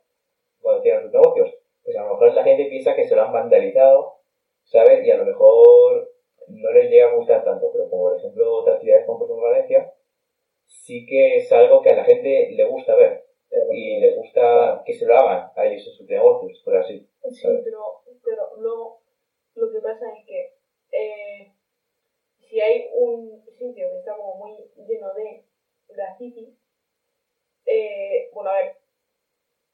[0.61, 1.53] cuando tienen sus negocios.
[1.83, 4.19] Pues a lo mejor la gente piensa que se lo han vandalizado,
[4.63, 5.05] ¿sabes?
[5.05, 6.11] Y a lo mejor
[6.47, 9.49] no les llega a gustar tanto, pero como por ejemplo otras ciudades como por ejemplo
[9.49, 9.93] Valencia,
[10.65, 14.93] sí que es algo que a la gente le gusta ver y le gusta que
[14.93, 17.07] se lo hagan a ellos en sus negocios, por así.
[17.29, 17.61] Sí, ¿sabes?
[17.63, 19.01] pero, pero luego
[19.55, 20.53] lo que pasa es que
[20.91, 21.53] eh,
[22.39, 24.57] si hay un sitio que está como muy
[24.87, 25.45] lleno de
[25.89, 26.57] graffiti,
[27.65, 28.77] eh, bueno, a ver,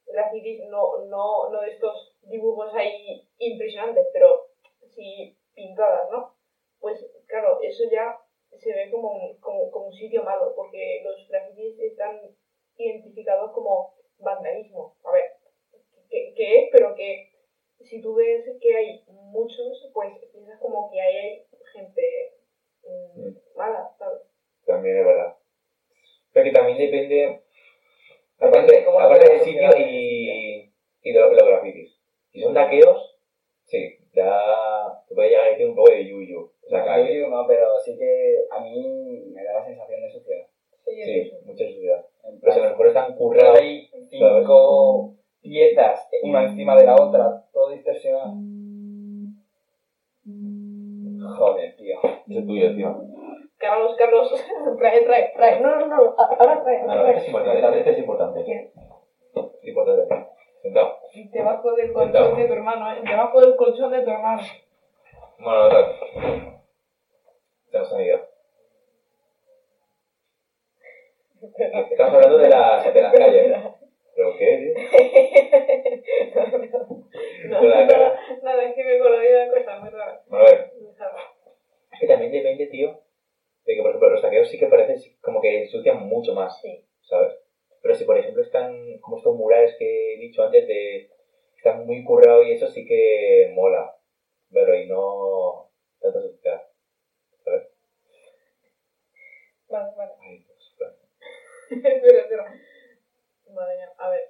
[0.08, 4.48] grafitis no, no, no de estos dibujos ahí impresionantes, pero
[4.90, 6.36] sí pintadas, ¿no?
[6.80, 8.20] Pues claro, eso ya
[8.58, 12.20] se ve como un, como, como un sitio malo, porque los grafitis están
[12.78, 14.96] identificados como vandalismo.
[15.04, 15.24] A ver,
[16.10, 17.32] que, que es, pero que
[17.82, 22.02] si tú ves que hay muchos, pues piensas como que ahí hay gente
[22.84, 23.38] mm, Mm.
[23.56, 24.22] mala, ¿sabes?
[24.66, 25.38] También es verdad.
[26.32, 27.44] Pero que también depende,
[28.40, 32.00] Depende aparte, lo aparte del sitio y, y de los, los grafitis.
[32.32, 33.20] Si son taqueos,
[33.66, 36.52] sí, ya te puede llegar a decir un poco de yuyu.
[36.66, 40.12] O sea, No, yo no, pero sí que a mí me da la sensación de
[40.12, 40.48] suciedad.
[40.86, 42.06] Sí, Sí, mucha suciedad.
[42.24, 43.60] En Pero si a lo plan, mejor están currados.
[43.60, 48.34] hay cinco piezas, una encima de la otra, todo distorsionado.
[51.38, 52.00] Joder, tío.
[52.30, 53.02] Es tuyo, tío.
[53.58, 54.46] Carlos, Carlos,
[54.78, 55.60] trae, trae, trae.
[55.62, 56.84] No, no, no, ahora trae.
[56.84, 57.78] No, este es importante.
[57.80, 58.44] Este es importante.
[58.44, 58.72] ¿Quién?
[59.62, 60.28] Es importante.
[60.62, 60.98] Sentado.
[61.32, 63.02] Debajo del colchón de tu hermano, ¿eh?
[63.04, 64.42] Debajo del colchón de tu hermano.
[65.40, 66.60] Bueno, no,
[67.70, 68.33] Tenemos sonido.
[71.44, 73.58] Estamos hablando de las, de las calles.
[74.16, 76.40] ¿Pero qué, tío?
[77.50, 78.10] No, Con la cara.
[78.10, 80.22] nada, nada, es que me acordé de una cosa muy rara.
[80.28, 80.72] Bueno, a ver.
[81.92, 83.00] Es que también depende, tío,
[83.66, 86.86] de que, por ejemplo, los taqueos sí que parecen como que ensucian mucho más, Sí.
[87.02, 87.34] ¿sabes?
[87.82, 91.10] Pero si, por ejemplo, están como estos murales que he dicho antes de
[91.58, 93.96] están muy currados y eso sí que mola.
[94.52, 96.62] Pero y no tanto suciedad,
[97.44, 97.68] ¿sabes?
[99.70, 100.12] Vale, vale.
[100.22, 100.94] Ay, Dios, claro.
[101.72, 102.54] espera, espera.
[103.54, 104.22] Madre mía, a ver.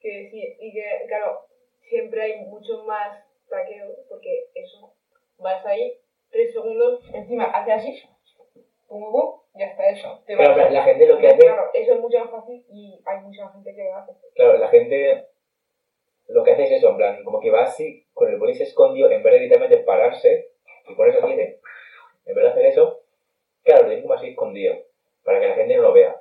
[0.00, 1.40] Que sí, y que, claro,
[1.88, 4.94] siempre hay mucho más taqueo, porque eso,
[5.38, 5.98] vas ahí,
[6.30, 8.02] tres segundos, encima hace así,
[8.88, 10.22] pum, pum, ya está eso.
[10.26, 10.58] Te Claro, vas.
[10.72, 13.20] la- la gente lo que Entonces, hace- Claro, eso es mucho más fácil y hay
[13.20, 14.12] mucha gente que lo hace.
[14.34, 15.26] Claro, la gente
[16.28, 18.54] lo que hace hace es eso, en plan, como que va así, con el boli
[18.54, 20.52] se escondió, en vez de directamente pararse
[20.88, 21.60] y ponerse quiete,
[22.24, 23.00] en vez de hacer eso,
[23.62, 24.74] claro, lo tiene como así escondido,
[25.24, 26.16] para que la gente no lo vea.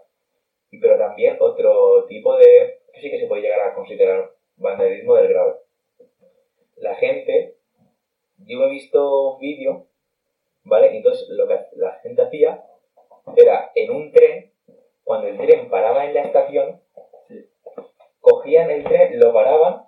[0.71, 5.15] Y pero también otro tipo de, que sí que se puede llegar a considerar vandalismo
[5.15, 5.53] del grave.
[6.77, 7.55] La gente,
[8.37, 9.87] yo he visto un vídeo,
[10.63, 10.95] ¿vale?
[10.95, 12.63] Entonces lo que la gente hacía
[13.35, 14.53] era en un tren,
[15.03, 16.81] cuando el tren paraba en la estación,
[18.19, 19.85] cogían el tren, lo paraban,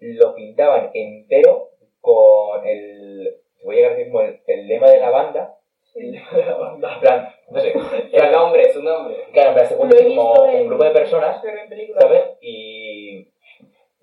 [0.00, 4.90] lo pintaban entero con el, se voy a llegar a decir como el, el lema
[4.90, 5.50] de la banda,
[5.92, 6.00] Sí.
[6.12, 7.72] en plan, no sé,
[8.12, 9.16] El nombre, su nombre.
[9.32, 11.60] claro, en plan, se Lo he juntan visto como en- un grupo de personas, pero
[11.60, 12.02] en películas.
[12.02, 12.22] ¿sabes?
[12.40, 13.28] Y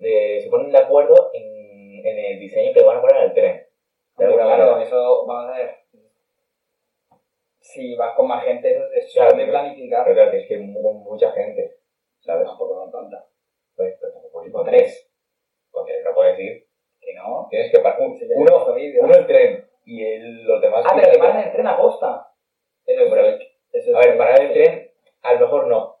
[0.00, 3.34] eh, se ponen de acuerdo en, en el diseño que le van a poner al
[3.34, 3.56] tren.
[3.56, 3.66] De
[4.16, 4.86] Pero alguna claro, manera.
[4.88, 5.76] eso, vamos a ver.
[7.60, 9.36] Si vas con más gente, eso es Claro,
[9.92, 10.04] pero-.
[10.04, 11.76] Pero claro, tienes que mucha gente,
[12.20, 12.46] ¿sabes?
[12.46, 13.24] Tampoco son tantas.
[13.76, 15.10] Pues, pero tampoco Con con tres.
[15.70, 16.66] Porque no puedes ir.
[17.00, 17.48] Que no.
[17.50, 17.98] Tienes que parar.
[17.98, 18.66] Que uno,
[19.00, 20.84] uno el tren y el, los demás.
[20.86, 22.28] Ah, pero que paran el tren a posta.
[22.86, 23.26] Eso es Pero-.
[23.72, 24.90] Eso es A ver, parar el tren,
[25.22, 25.98] a lo mejor no.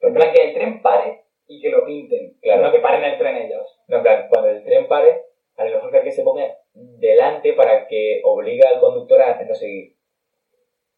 [0.00, 2.38] En plan, que el tren pare y que lo pinten.
[2.40, 2.62] Claro.
[2.62, 3.80] No que paren el tren ellos.
[3.88, 5.24] No, en plan, cuando el tren pare,
[5.56, 9.54] a lo mejor que alguien se ponga delante para que obligue al conductor a no
[9.54, 9.96] seguir.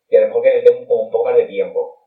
[0.09, 2.01] Y a lo mejor que le dé como un poco más de tiempo.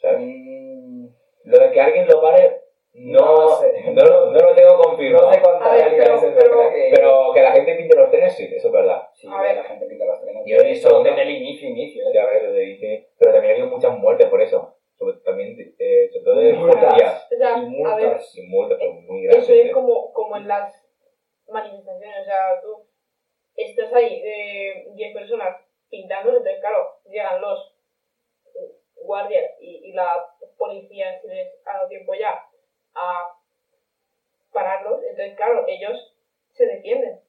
[0.00, 0.20] ¿Sabes?
[0.20, 1.06] Mm,
[1.44, 2.60] Lo de que alguien lo pare,
[2.94, 3.72] no, No sé.
[3.92, 5.26] no, lo- no lo tengo confirmado.
[5.28, 6.90] no sé pero- pero- que...
[6.94, 9.08] Pero que la gente pinte los trenes, sí, eso es verdad.
[9.14, 9.56] Sí, A ver.
[9.56, 10.42] la gente pinta los trenes.
[10.46, 12.04] Yo he visto desde el inicio, inicio.
[12.08, 12.12] ¿eh?
[12.14, 14.74] Ya ves, desde dice, pero también ha habido muchas muertes por eso.
[14.96, 16.84] Sobre, también, eh, sobre todo de Multas.
[16.84, 17.28] policías.
[17.32, 18.32] O sea, Y a ver, multas.
[18.32, 19.44] Sin multas, pero muy grandes.
[19.44, 19.70] eso es ¿eh?
[19.70, 20.74] como, como en las
[21.48, 22.20] manifestaciones.
[22.20, 22.84] O sea, tú
[23.54, 25.56] estás ahí de 10 personas
[25.88, 27.77] pintando, entonces, claro, llegan los
[29.08, 30.06] guardias y, y la
[30.58, 32.44] policía, si les ha dado tiempo ya
[32.94, 33.34] a
[34.52, 35.96] pararlos, entonces, claro, ellos
[36.52, 37.20] se defienden.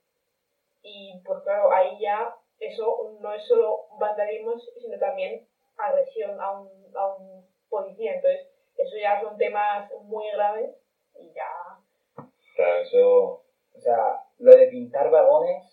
[0.82, 6.70] Y pues, claro, ahí ya eso no es solo vandalismo, sino también agresión a un,
[6.96, 8.16] a un policía.
[8.16, 10.76] Entonces, eso ya son temas muy graves
[11.16, 12.26] y ya.
[12.56, 13.44] Claro, eso.
[13.76, 15.64] O sea, lo de pintar vagones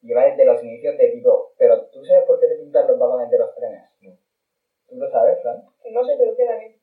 [0.00, 3.30] lleva desde los inicios de tipo, pero ¿tú sabes por qué se pintan los vagones
[3.30, 3.90] de los trenes?
[4.92, 5.64] ¿Tú lo sabes, Fran?
[5.90, 6.78] No sé, pero queda bien.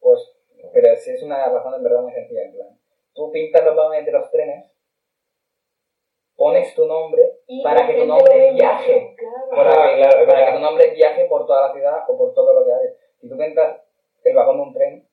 [0.00, 0.34] Pues,
[0.72, 2.78] pero si es una razón en verdad muy sencilla, en plan.
[3.12, 4.70] Tú pintas los vagones de los trenes,
[6.36, 9.14] pones tu nombre Y para que tu nombre viaje.
[9.16, 9.50] claro.
[9.50, 12.32] para, que, claro, es para que tu nombre viaje por toda la ciudad o por
[12.32, 12.88] todo lo que hay.
[13.20, 13.82] Si tú pintas
[14.24, 15.08] el vagón de un tren,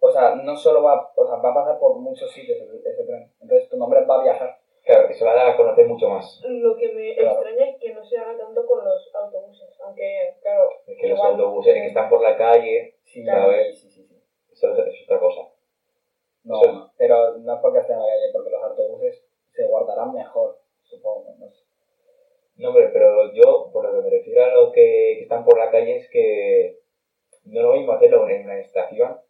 [0.00, 3.04] o sea, no solo va, o sea, va a pasar por muchos sitios ese, ese
[3.04, 3.32] tren.
[3.40, 4.57] Entonces tu nombre va a viajar.
[4.88, 6.40] Claro, que se va a dar a conocer mucho más.
[6.48, 7.32] Lo que me Claro.
[7.32, 9.78] extraña es que no se haga tanto con los autobuses.
[9.84, 10.70] Aunque, claro.
[10.86, 13.52] Es que los autobuses que están por la calle, Sí, Claro.
[13.52, 14.22] sí, sí, sí, sí.
[14.50, 15.42] eso es, es otra cosa.
[16.44, 20.14] No, Eso- pero no es porque estén en la calle, porque los autobuses se guardarán
[20.14, 21.34] mejor, supongo.
[21.38, 21.64] No sé.
[22.56, 25.58] No, hombre, pero yo, por lo que me refiero a lo que, que están por
[25.58, 26.78] la calle, es que
[27.44, 29.20] no lo mismo hacerlo en una estación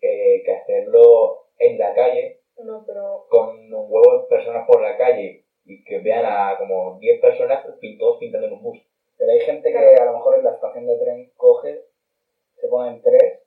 [0.00, 3.26] eh, que hacerlo en la calle No, pero.
[3.28, 7.64] con un huevo de personas por la calle y que vean a como 10 personas
[7.98, 8.78] todos pintando en un bus.
[9.16, 11.84] Pero hay gente que a lo mejor en la estación de tren coge,
[12.56, 13.40] se ponen tres,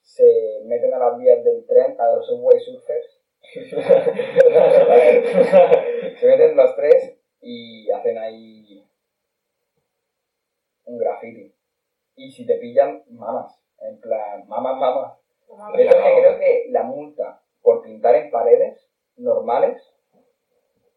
[0.00, 3.20] se meten a las vías del tren, a los subway surfers,
[6.20, 8.84] se meten los tres y hacen ahí
[10.84, 11.54] un graffiti.
[12.16, 13.58] Y si te pillan, mamas.
[13.80, 15.18] En plan, mamas, mamas.
[15.78, 19.82] hecho, es que creo que la multa por pintar en paredes normales,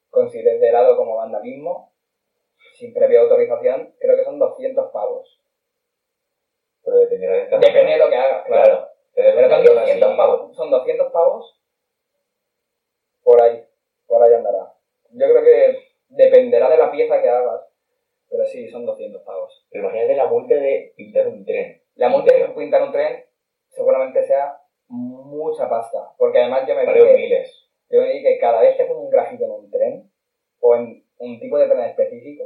[0.09, 1.93] considerado como vandalismo,
[2.73, 5.41] sin previa autorización, creo que son 200 pavos.
[6.83, 8.63] Pero dependerá de Depende de lo que hagas, claro.
[8.65, 8.89] Claro.
[9.13, 11.61] Pero son 200 pavos, son 200 pavos
[13.23, 13.65] por ahí,
[14.07, 14.73] por ahí andará.
[15.11, 15.77] Yo creo que
[16.09, 17.61] dependerá de la pieza que hagas,
[18.29, 19.65] pero sí, son 200 pavos.
[19.71, 21.81] Pero imagínate la multa de pintar un tren.
[21.95, 23.25] La multa de pintar un tren
[23.69, 27.61] seguramente sea mucha pasta, porque además yo me que- miles.
[27.89, 30.11] Yo me di que cada vez que hacen un grafito en un tren,
[30.59, 32.45] o en un tipo de tren específico,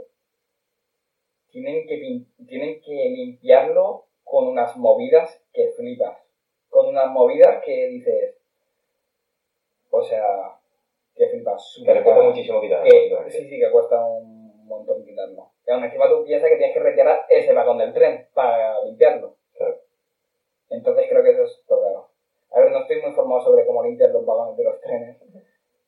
[1.50, 6.18] tienen que, tienen que limpiarlo con unas movidas que flipas.
[6.70, 8.36] Con unas movidas que dices,
[9.90, 10.60] o sea,
[11.16, 11.74] que flipas.
[11.76, 12.84] Que súper le cuesta muchísimo quitar.
[12.84, 15.52] Que, sí, sí, que cuesta un montón quitarlo.
[15.66, 19.38] Y aún encima tú piensas que tienes que retirar ese vagón del tren para limpiarlo.
[19.58, 19.80] Claro.
[20.70, 22.09] Entonces creo que eso es todo caro.
[22.60, 25.18] A ver, no estoy muy informado sobre cómo limpiar los vagones de los trenes,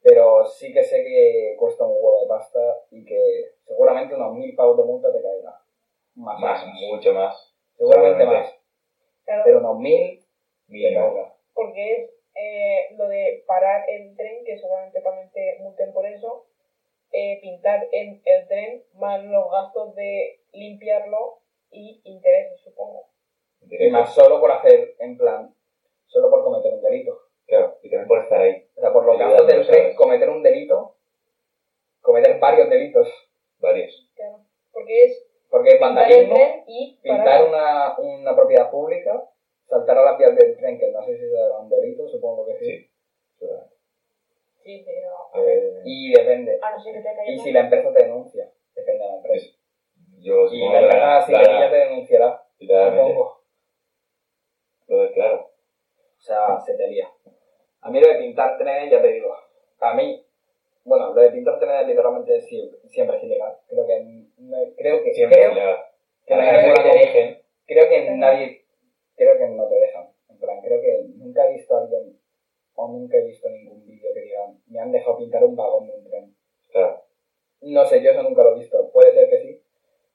[0.01, 2.59] pero sí que sé que cuesta un huevo de pasta
[2.91, 5.61] y que seguramente unos mil pavos de multa te caiga.
[6.15, 6.82] Más, o Más, menos.
[6.95, 7.55] mucho más.
[7.78, 8.47] Seguramente seguramente.
[8.53, 8.61] más.
[9.26, 10.26] Claro, Pero unos mil
[10.69, 11.36] te caiga.
[11.53, 16.45] porque es eh, lo de parar el tren, que seguramente también te multen por eso,
[17.11, 23.07] eh, pintar en el tren, más los gastos de limpiarlo y intereses, supongo.
[23.69, 25.53] Y más solo por hacer, en plan,
[26.12, 27.20] solo por cometer un delito.
[27.47, 28.68] Claro, y también por estar ahí.
[28.78, 30.95] O sea, por los gastos del tren, cometer un delito,
[32.01, 33.07] cometer varios delitos.
[33.59, 34.12] Varios.
[34.16, 34.39] Claro.
[34.72, 39.22] Porque es Porque el vandalismo, y pintar una, una propiedad pública,
[39.68, 42.57] saltar a las vías del tren, que no sé si será un delito, supongo que
[42.57, 42.66] sí.
[43.39, 43.45] Sí.
[44.64, 45.41] Sí, sí, no.
[45.43, 46.59] Eh, Y depende.
[46.62, 49.16] A no ser que te caiga Y si la empresa te denuncia, depende de la
[49.18, 49.47] empresa.
[50.20, 53.41] yo Y la empresa, si te la- te denunciará, supongo.
[54.88, 55.51] Entonces, claro.
[56.22, 57.09] O sea, se te lía.
[57.82, 59.36] A mí lo de pintar trenes, ya te digo,
[59.80, 60.24] a mí,
[60.84, 63.57] bueno, lo de pintar trenes literalmente siempre, siempre es ilegal.
[63.67, 64.26] Creo que,
[64.78, 65.78] creo que, Siempre creo, es legal.
[66.28, 68.65] que gente que te creo que nadie,
[69.15, 70.09] creo que no te dejan.
[70.30, 72.19] En plan, creo que nunca he visto a alguien,
[72.76, 75.93] o nunca he visto ningún vídeo que digan, me han dejado pintar un vagón de
[75.95, 76.36] un tren.
[76.72, 77.03] Claro.
[77.61, 78.91] No sé, yo eso nunca lo he visto.
[78.91, 79.63] Puede ser que sí,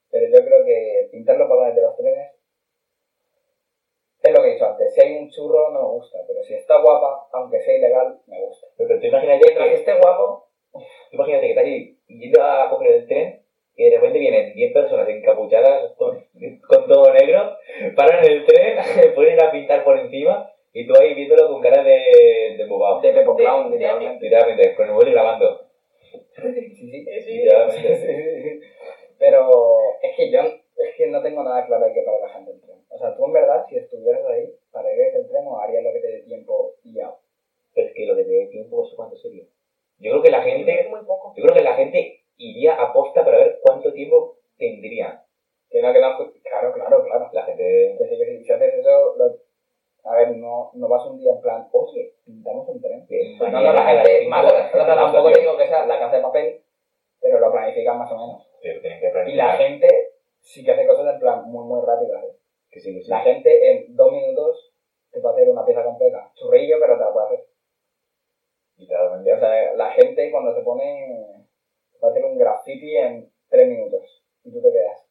[0.09, 2.31] pero yo creo que pintar los vagones de los trenes
[4.71, 4.93] antes.
[4.93, 8.39] Si hay un churro, no me gusta, pero si está guapa, aunque sea ilegal, me
[8.39, 8.67] gusta.
[8.77, 10.79] Pero tú imagínate Mientras que que, esté guapo, tú
[11.11, 13.41] imagínate que estás ahí yendo a coger el tren
[13.75, 16.23] y de repente vienen 10 personas encapuchadas con,
[16.67, 17.57] con todo negro,
[17.95, 18.77] paran el tren,
[19.15, 23.01] ponen a pintar por encima y tú ahí viéndolo con cara de, de embobado.
[23.01, 24.23] de Pepo Clown, literalmente.
[24.23, 25.61] Literalmente, con el móvil grabando.
[26.35, 27.05] Sí, sí.
[27.21, 27.31] Sí.
[27.31, 28.59] Literalmente.
[29.19, 29.49] Pero
[30.03, 30.41] es que yo
[30.77, 32.77] es que no tengo nada claro de qué para la gente el tren.
[32.89, 35.91] O sea, tú en verdad, si estuvieras ahí, para ir el tren o harías lo
[35.93, 37.13] que te dé tiempo y ya.
[37.73, 39.43] Pero es que lo que te dé tiempo, no cuánto sería.
[39.99, 41.33] Yo creo que la gente, Muy poco.
[41.35, 45.23] yo creo que la gente iría a posta para ver cuánto tiempo tendría.
[45.69, 47.29] Que no, que no, claro, claro, claro.
[47.33, 48.43] La gente, Que sí, que.
[48.43, 49.37] Si haces eso, lo-
[50.09, 53.05] a ver, no, no vas un día en plan, oye, pintamos un tren.
[53.07, 56.15] que No, mañana no, la gente, más, o- tampoco te digo que sea la casa
[56.17, 56.61] de papel,
[57.19, 58.49] pero lo planifican más o menos.
[58.61, 59.57] Pero tienen que Y la planificar.
[59.57, 60.06] gente
[60.47, 62.23] sí que hace cosas en plan muy, muy rápidas.
[62.23, 62.37] ¿eh?
[62.69, 63.09] Que sí, que sí.
[63.09, 64.73] La gente en dos minutos
[65.11, 66.31] te puede hacer una pieza completa.
[66.35, 67.47] Churrillo, pero te la puede hacer.
[68.77, 69.33] Literalmente.
[69.33, 71.45] O sea, la gente cuando se pone
[72.01, 75.05] va a hacer un graffiti en tres minutos y tú te quedas.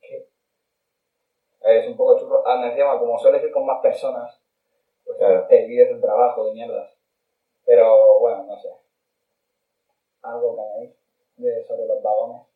[0.00, 0.28] ¿Qué?
[1.60, 2.42] Es un poco churro.
[2.46, 4.42] Ah, encima, como sueles ir con más personas,
[5.04, 5.46] pues Claro.
[5.48, 6.90] te divides el trabajo y mierdas.
[7.64, 8.68] Pero bueno, no sé.
[10.22, 10.96] Algo que añadir
[11.36, 12.51] de sobre los vagones.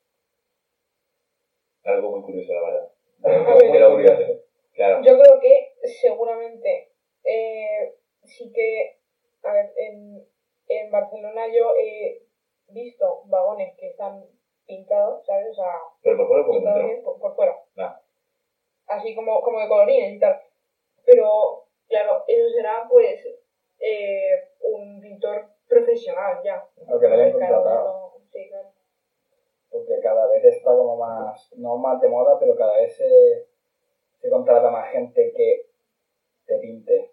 [1.86, 2.92] Algo muy curioso, la verdad.
[3.18, 4.42] La.
[4.72, 5.02] Claro.
[5.02, 5.72] Yo creo que
[6.02, 6.92] seguramente
[7.24, 8.98] eh, sí que,
[9.42, 10.26] a ver, en,
[10.68, 12.22] en Barcelona yo he
[12.68, 14.24] visto vagones que están
[14.66, 15.46] pintados, ¿sabes?
[15.50, 15.72] O sea,
[16.02, 17.56] Pero por fuera, por pintados bien por, por fuera.
[17.78, 18.00] Ah.
[18.88, 20.40] Así como, como de colorines y tal.
[21.04, 23.26] Pero, claro, eso será pues
[23.78, 26.68] eh, un pintor profesional ya.
[26.88, 28.18] Aunque lo hayan contratado.
[28.30, 28.75] sí, claro.
[29.70, 33.46] Porque cada vez está como más, no más de moda, pero cada vez se,
[34.20, 35.66] se contrata más gente que
[36.46, 37.12] te pinte.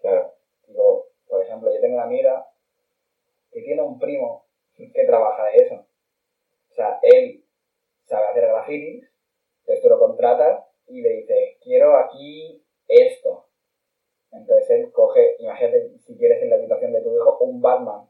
[0.00, 0.32] Claro.
[0.66, 2.46] Digo, por ejemplo, yo tengo una amiga
[3.50, 4.44] que tiene un primo
[4.76, 5.86] que trabaja de eso.
[6.70, 7.44] O sea, él
[8.02, 9.08] sabe hacer grafitis,
[9.60, 13.46] entonces tú lo contratas y le dices, quiero aquí esto.
[14.32, 18.08] Entonces él coge, imagínate si quieres en la habitación de tu hijo un Batman,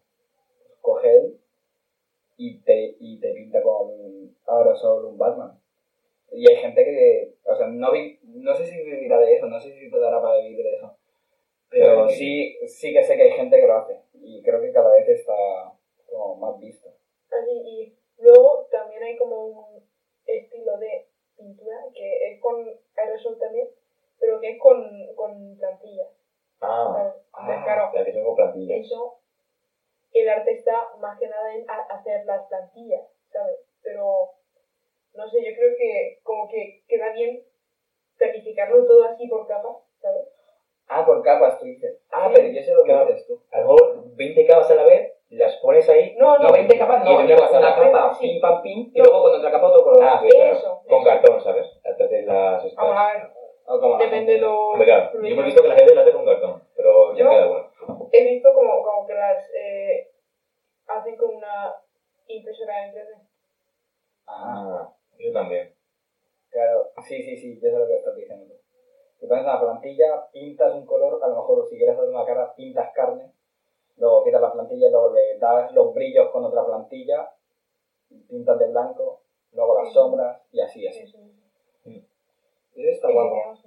[0.66, 1.40] pues coge él
[2.48, 5.58] y te, y te pinta con aerosol un Batman.
[6.32, 9.60] Y hay gente que, o sea, no, vi- no sé si vivirá de eso, no
[9.60, 10.96] sé si te dará para vivir de eso.
[11.70, 12.56] Pero Sí.
[12.66, 14.00] sí, que sé que hay gente que lo hace.
[14.14, 15.34] Y creo que cada vez está
[16.10, 16.88] como más visto.
[17.30, 19.82] Así, y luego también hay como un
[20.26, 22.64] estilo de pintura que es con
[22.96, 23.68] aerosol también,
[24.20, 24.84] pero que es con,
[25.16, 26.08] con plantillas.
[26.60, 27.12] Ah.
[27.32, 28.86] Entonces, claro, La que son con plantillas.
[28.86, 29.18] eso,
[30.14, 33.02] el arte está más que nada en hacer las plantillas,
[33.32, 33.56] ¿sabes?
[33.82, 34.30] Pero,
[35.14, 37.42] no sé, yo creo que como que queda bien
[38.16, 40.26] planificarlo todo así por capas, ¿sabes?
[40.88, 41.98] Ah, por capas tú dices.
[42.12, 42.34] Ah, Sí.
[42.36, 43.06] pero yo sé lo que Claro.
[43.06, 43.40] dices tú.
[43.52, 46.14] A lo mejor 20 capas a la vez, las pones ahí.
[46.16, 48.90] No, no, No, 20 capas Y no, de digo, una una capa, pim pam pim,
[48.94, 50.04] y luego con otra capa otro color.
[50.04, 50.52] Ah, sí, claro.
[50.52, 51.08] Eso, Con eso.
[51.08, 51.66] cartón, ¿sabes?
[51.82, 52.74] Entonces las.
[52.76, 54.72] Vamos a ver, depende de lo...
[54.74, 56.62] Claro, yo hemos visto que la gente lo hace con cartón,
[62.64, 63.22] era
[64.26, 65.74] Ah, yo también.
[66.50, 68.54] Claro, sí, sí, sí, yo sé lo que estás diciendo.
[69.20, 72.54] Te pones la plantilla, pintas un color, a lo mejor si quieres hacer una cara,
[72.54, 73.32] pintas carne,
[73.96, 77.30] luego quitas la plantilla, luego le das los brillos con otra plantilla,
[78.28, 81.04] pintas de blanco, luego las sombras y así, así.
[81.84, 81.96] Mm.
[81.96, 82.06] Eso,
[82.74, 82.88] sí.
[82.88, 83.58] está guapo.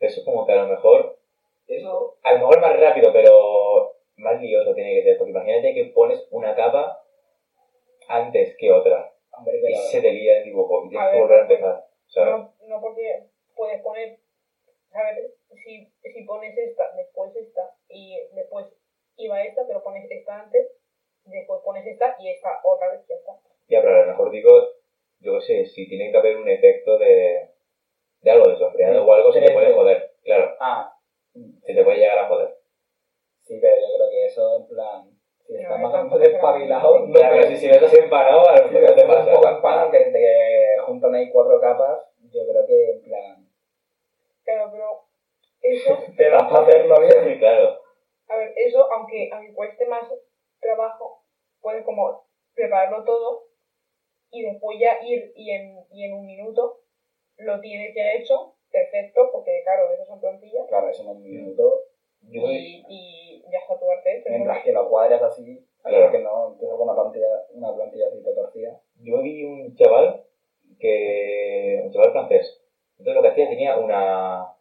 [0.00, 1.18] Eso como que a lo mejor,
[1.66, 5.92] eso a lo mejor más rápido, pero más lioso tiene que ser, porque imagínate que
[5.94, 7.02] pones una capa
[10.44, 11.84] dibujo y tienes que ver, volver a empezar.
[12.06, 12.34] ¿sabes?
[12.34, 14.18] No, no porque puedes poner,
[14.90, 15.34] ¿sabes?
[15.64, 18.66] Si, si pones esta, después esta, y después
[19.16, 20.66] iba esta, pero pones esta antes,
[21.24, 23.32] después pones esta y esta otra vez, ya está.
[23.68, 24.50] Ya, pero a lo mejor digo,
[25.20, 27.50] yo qué sé, si tiene que haber un efecto de,
[28.22, 30.14] de algo desofriado o algo, se te puede joder.
[30.22, 30.98] Claro, Ah,
[31.34, 32.54] se te puede llegar a joder.
[33.40, 35.17] sí, pero yo creo que eso, en plan,
[35.56, 38.94] si estás más despabilado, no Claro, si, si no estás empanado, a lo Si mejor
[38.94, 39.56] te te un poco pasa.
[39.56, 43.48] empanado que te juntan ahí cuatro capas, yo creo que, en plan,
[44.44, 45.04] Claro, pero
[45.60, 47.38] eso, te das para hacerlo bien.
[47.38, 47.80] Claro,
[48.28, 50.04] a ver, eso, aunque, aunque cueste más
[50.60, 51.24] trabajo,
[51.60, 53.44] puedes como prepararlo todo
[54.30, 56.80] y después ya ir y en, y en un minuto
[57.38, 61.84] lo tienes ya hecho, perfecto, porque claro, eso son plantillas, Claro, eso en un minuto,
[62.22, 64.28] yo y, y ya está tu arte hecho.
[64.30, 64.34] ¿no?
[64.36, 66.10] mientras que lo cuadras así, Claro.
[66.10, 68.80] que no empieza con una plantilla, una plantilla así torcida.
[69.00, 70.24] yo vi un chaval
[70.78, 71.80] que.
[71.84, 72.62] un chaval francés.
[72.98, 74.52] Entonces lo que hacía tenía una.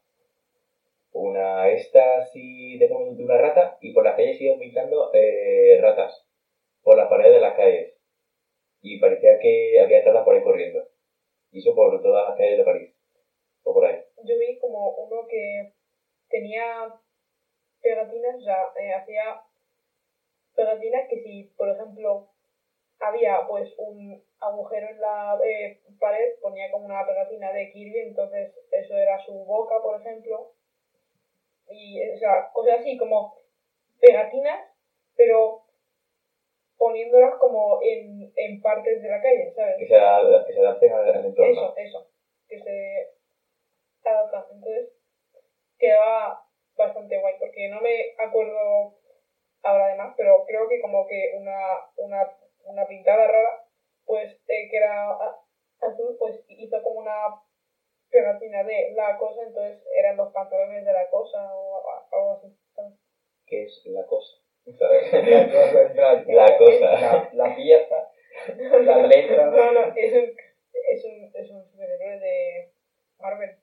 [1.12, 6.26] una esta así de de una rata y por las calles iba pintando eh, ratas.
[6.84, 7.94] Por las paredes de las calles.
[8.82, 10.88] Y parecía que había ratas por ahí corriendo.
[11.52, 12.94] Y eso por todas las calles de París.
[13.64, 14.00] O por ahí.
[14.24, 15.74] yo vi como uno que
[16.30, 16.94] tenía
[17.82, 19.42] pegatinas, o sea, eh, hacía
[20.56, 22.30] pegatinas que si, por ejemplo,
[23.00, 28.54] había pues un agujero en la eh, pared, ponía como una pegatina de Kirby, entonces
[28.72, 30.54] eso era su boca, por ejemplo.
[31.70, 33.36] Y, o sea, cosas así como
[34.00, 34.60] pegatinas,
[35.16, 35.64] pero
[36.78, 39.76] poniéndolas como en, en partes de la calle, ¿sabes?
[39.78, 41.52] Que se, ad- que se adapten al, al entorno.
[41.52, 42.08] Eso, eso.
[42.48, 43.14] Que se
[44.10, 44.46] adaptan.
[44.54, 44.94] Entonces,
[45.78, 46.47] quedaba
[46.78, 48.96] bastante guay, porque no me acuerdo
[49.64, 51.60] ahora de más, pero creo que como que una,
[51.98, 52.32] una,
[52.66, 53.66] una pintada rara,
[54.06, 55.12] pues eh, que era
[55.82, 57.42] azul, pues hizo como una
[58.10, 62.58] pegatina de la cosa, entonces eran los pantalones de la cosa o algo así.
[63.46, 64.38] Que es la cosa.
[64.78, 65.14] ¿Sabes?
[65.14, 66.92] La cosa, la cosa.
[66.92, 68.12] La, la pieza,
[68.58, 69.54] las letras.
[69.56, 70.36] No, no, es un,
[70.92, 72.74] es un, es un superhéroe de
[73.18, 73.58] Marvel.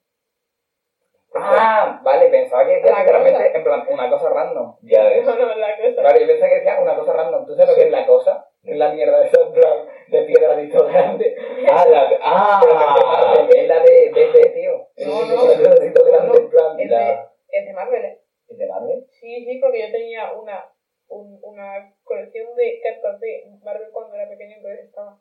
[1.37, 3.57] Ah, vale, pensaba que literalmente, cosa.
[3.59, 4.76] en plan, una cosa random.
[4.82, 5.26] Ya ves.
[5.26, 6.01] No, no, la cosa.
[6.01, 7.47] Claro, yo pensaba que decía una cosa random.
[7.47, 8.49] ¿Tú sabes lo que es la cosa?
[8.62, 11.37] Es la mierda esa, en plan, de piedra grande.
[11.70, 12.11] Ah, la.
[12.22, 13.47] ¡Ah!
[13.53, 14.72] Es la de DC, tío.
[14.97, 16.49] No, Es no.
[16.51, 16.80] plan.
[16.80, 17.18] Es de,
[17.51, 18.20] es de Marvel, ¿eh?
[18.49, 19.07] ¿Es de Marvel?
[19.20, 20.70] Sí, sí, porque yo tenía una,
[21.09, 25.18] un- una colección de cartas de Marvel cuando era pequeño, entonces estaba.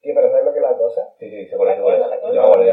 [0.00, 1.14] Tío, pero ¿sabes lo que es la cosa?
[1.18, 2.06] Sí, sí, se se La cosa, acuerda.
[2.08, 2.34] la cosa.
[2.34, 2.64] Yo me acuerdo,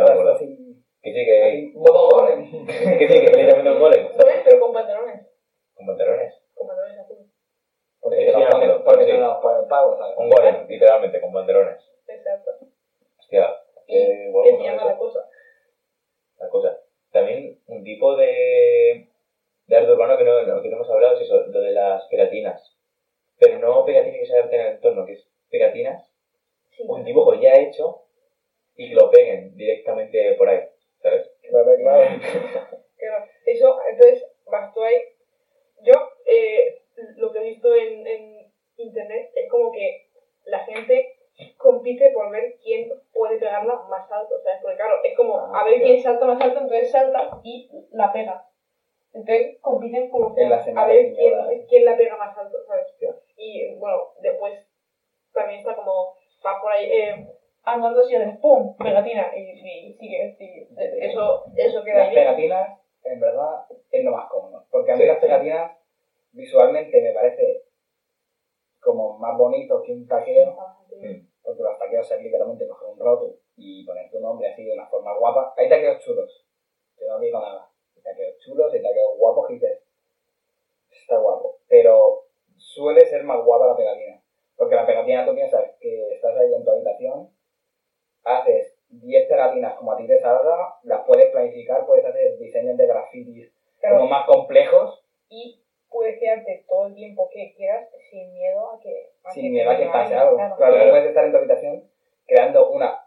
[102.79, 103.03] una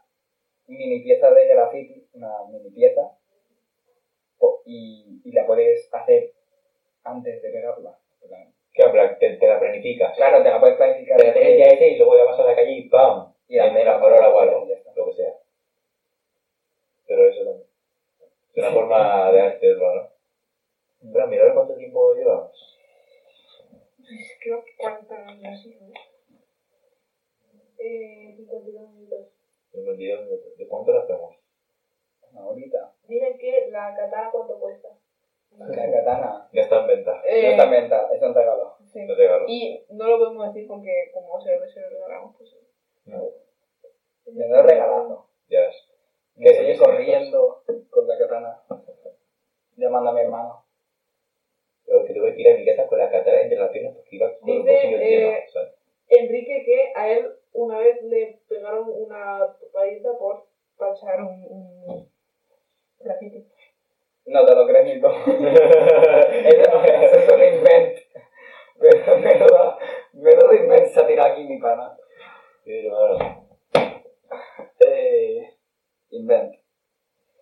[0.66, 3.16] mini pieza de graffiti, una mini pieza,
[4.66, 6.32] y, y la puedes hacer
[7.04, 7.98] antes de pegarla.
[8.74, 10.16] Plan, te, te la planificas.
[10.16, 11.18] Claro, te la puedes planificar.
[11.18, 13.34] Te la tienes ya hecha y luego ya vas a la calle y ¡pam!
[13.48, 14.66] Y la- en la farola o algo,
[14.96, 15.34] lo que sea.
[17.06, 17.68] Pero eso también.
[18.54, 20.08] Es una forma de arte urbano.
[21.12, 22.78] Pero mira, cuánto tiempo llevamos.
[23.98, 25.92] Pues creo que 40 minutos así, ¿no?
[27.78, 29.26] Eh, 52 minutos.
[29.72, 31.36] 52 vídeo de, de cuánto lo hacemos.
[32.32, 32.92] Una horita.
[33.08, 34.88] Dicen que la katana cuánto cuesta.
[35.58, 36.48] La katana.
[36.52, 37.12] Ya está en venta.
[37.14, 38.76] No Eh, está en venta, está en regalo.
[38.92, 39.00] sí.
[39.06, 39.44] No te regalo.
[39.48, 42.56] Y no lo podemos decir porque como se lo, se lo regalamos, pues...
[43.04, 43.28] No,
[44.26, 45.28] Me da regalazo.
[45.48, 45.88] ya ves.
[46.36, 48.62] Me ¿Qué voy señores corriendo con la katana.
[49.76, 50.64] Llamando a mi hermano.
[51.86, 54.16] Yo que tuve que ir a mi casa con la katana entre las piernas porque
[54.16, 55.52] iba con los Dice, bolsillos eh, llenos.
[55.52, 55.74] ¿sabes?
[56.08, 60.46] Enrique que a él una vez le pegaron una paliza por
[60.78, 62.12] tachar un, un
[62.98, 63.46] graffiti.
[64.26, 65.08] No te lo crees ni tú.
[65.08, 67.98] Eso eso es un invent.
[68.78, 69.78] Pero menudo,
[70.12, 71.96] menudo invent se ha tirado aquí mi pana.
[72.64, 73.48] Sí, hermano.
[74.80, 75.54] Eh,
[76.10, 76.54] invent.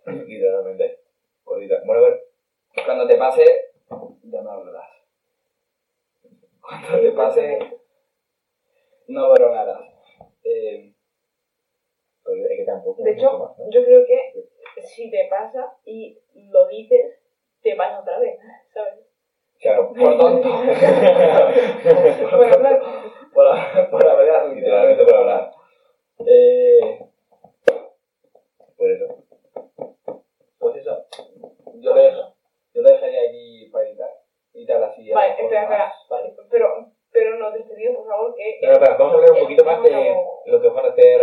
[0.07, 1.01] Literalmente.
[1.45, 1.83] Cosita.
[1.85, 2.23] Bueno, a ver.
[2.85, 3.45] Cuando te pase,
[4.23, 4.91] ya me hablarás.
[6.61, 7.59] Cuando te pase,
[9.09, 9.90] no bromearás.
[10.45, 10.93] Eh,
[12.25, 13.03] pues es que tampoco.
[13.03, 13.71] De hecho, más, ¿no?
[13.71, 14.45] yo creo que
[14.83, 16.19] si te pasa y
[16.51, 17.19] lo dices,
[17.63, 18.39] te pasa otra vez,
[18.73, 18.95] ¿sabes?
[19.61, 19.93] Claro.
[19.99, 20.49] por tonto.
[22.31, 22.81] Por hablar.
[23.35, 24.49] por, por hablar.
[24.49, 25.51] Literalmente por hablar.
[26.27, 26.81] Eh,
[28.77, 29.25] Por eso.
[30.59, 31.07] pues eso.
[31.75, 32.35] Yo lo, dejo-
[32.75, 34.11] yo lo dejaría aquí para editar.
[34.53, 35.11] Y tal así.
[35.13, 35.85] a Vale, lo mejor espera, espera.
[35.87, 36.35] más, ¿vale?
[36.51, 36.67] Pero,
[37.13, 38.59] pero nos despedimos, por favor, que...
[38.61, 40.89] Pero, espera, vamos a hablar un el poquito más de número- lo que vamos a
[40.89, 41.21] hacer.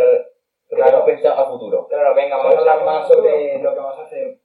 [0.70, 0.98] Lo que Claro.
[0.98, 1.88] hemos pensado a futuro.
[1.88, 4.40] Claro, venga, vamos a hablar más sobre lo que vamos a hacer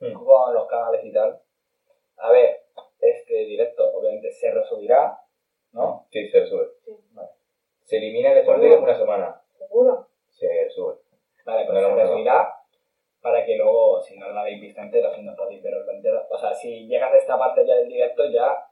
[0.00, 0.12] Mm.
[0.12, 1.40] con los canales y tal.
[2.18, 2.62] A ver,
[3.00, 5.18] este directo obviamente se resubirá,
[5.72, 6.06] ¿no?
[6.10, 6.68] Sí, se sube.
[6.84, 6.92] Sí.
[7.12, 7.28] Vale.
[7.84, 9.40] Se elimina después de una semana.
[9.58, 10.08] ¿Seguro?
[10.30, 10.96] Se sube.
[11.44, 12.00] Vale, pues No, no, se no.
[12.02, 12.52] resubirá
[13.22, 16.36] para que luego, si no lo habéis visto entero, si no podéis verlo entero, o
[16.38, 18.66] sea, si llegas a esta parte ya del directo, ya.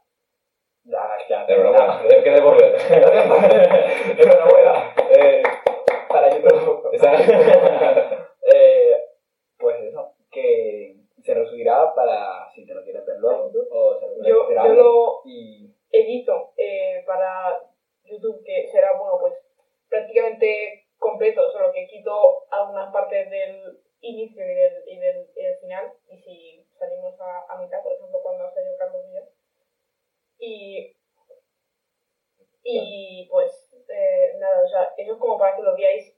[0.83, 1.45] Ya, ya.
[1.47, 2.01] Enhorabuena.
[2.01, 2.75] Tienes que devolver.
[4.19, 4.93] Enhorabuena.
[5.11, 5.43] Eh,
[6.09, 6.89] Para YouTube.
[6.93, 9.03] esa- Eh,
[9.57, 14.13] pues eso, que se resubirá para si te lo quieres ver luego o se lo
[14.13, 17.59] quieres Yo, ver yo antes, lo y edito eh, para
[18.03, 19.33] YouTube, que será, bueno, pues
[19.89, 25.57] prácticamente completo, solo que quito algunas partes del inicio y del, y del, y del
[25.59, 29.29] final, y si salimos a, a mitad, por ejemplo, cuando ha salido Carlos Díaz.
[30.39, 30.93] Y,
[32.63, 36.17] y pues eh, nada, o sea, eso es como para que lo veáis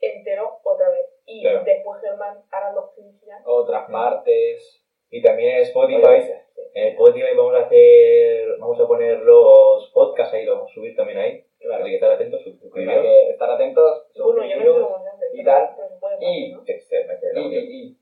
[0.00, 1.06] entero otra vez.
[1.24, 1.64] Y Claro.
[1.64, 3.40] después Germán hará los clips ya.
[3.44, 4.84] otras partes.
[5.10, 6.04] Y también en Spotify.
[6.04, 6.42] Oye,
[6.74, 8.56] En Spotify vamos a hacer.
[8.58, 11.44] Vamos a poner los podcasts ahí, los vamos a subir también ahí.
[11.58, 11.82] Claro.
[11.82, 13.02] Así que estar atentos, Hay suscribiros.
[13.02, 14.06] que estar atentos.
[14.16, 15.74] Bueno, yo no sé suscribiros, cómo se hace, y pero- tal.
[15.76, 16.64] pero se puede Y- fácil, ¿no?
[16.64, 17.60] Sí, se mete el Y, audio.
[17.60, 17.98] y, y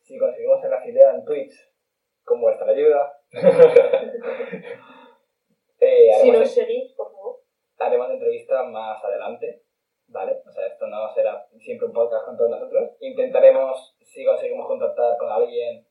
[0.00, 1.52] si conseguimos el afiliado en Twitch
[2.24, 3.20] con vuestra ayuda,
[5.80, 7.40] eh, Si haremos, nos seguís, por favor.
[7.78, 9.62] haremos entrevistas más adelante,
[10.08, 10.40] ¿vale?
[10.46, 12.90] O sea, esto no será siempre un podcast con todos nosotros.
[13.00, 15.84] Intentaremos, si conseguimos contactar con alguien,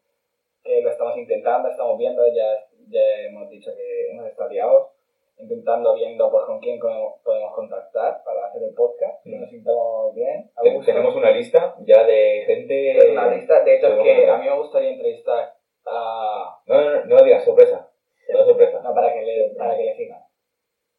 [0.64, 2.52] que lo estamos intentando, estamos viendo, ya,
[2.90, 4.88] ya hemos dicho que hemos estado liados,
[5.38, 10.52] intentando, viendo pues con quién podemos contactar para hacer el podcast, si nos sintamos bien.
[10.86, 13.12] Tenemos una lista ya de gente.
[13.12, 16.60] Una lista, de hecho, es que a mí me gustaría entrevistar a...
[16.66, 17.90] No, no, no, no digas sorpresa.
[18.34, 18.82] No sorpresa.
[18.82, 20.22] No, para que le, para que le sigan.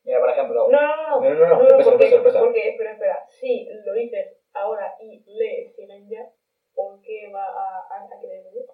[0.04, 1.20] Mira, por ejemplo, No, no, no.
[1.20, 2.40] No, no, no, sorpresa, porque, sorpresa, sorpresa.
[2.40, 3.24] Porque, espera, espera.
[3.28, 6.26] Si lo dices ahora y le siguen ya,
[6.74, 8.64] ¿por qué va a, a, a querer venir?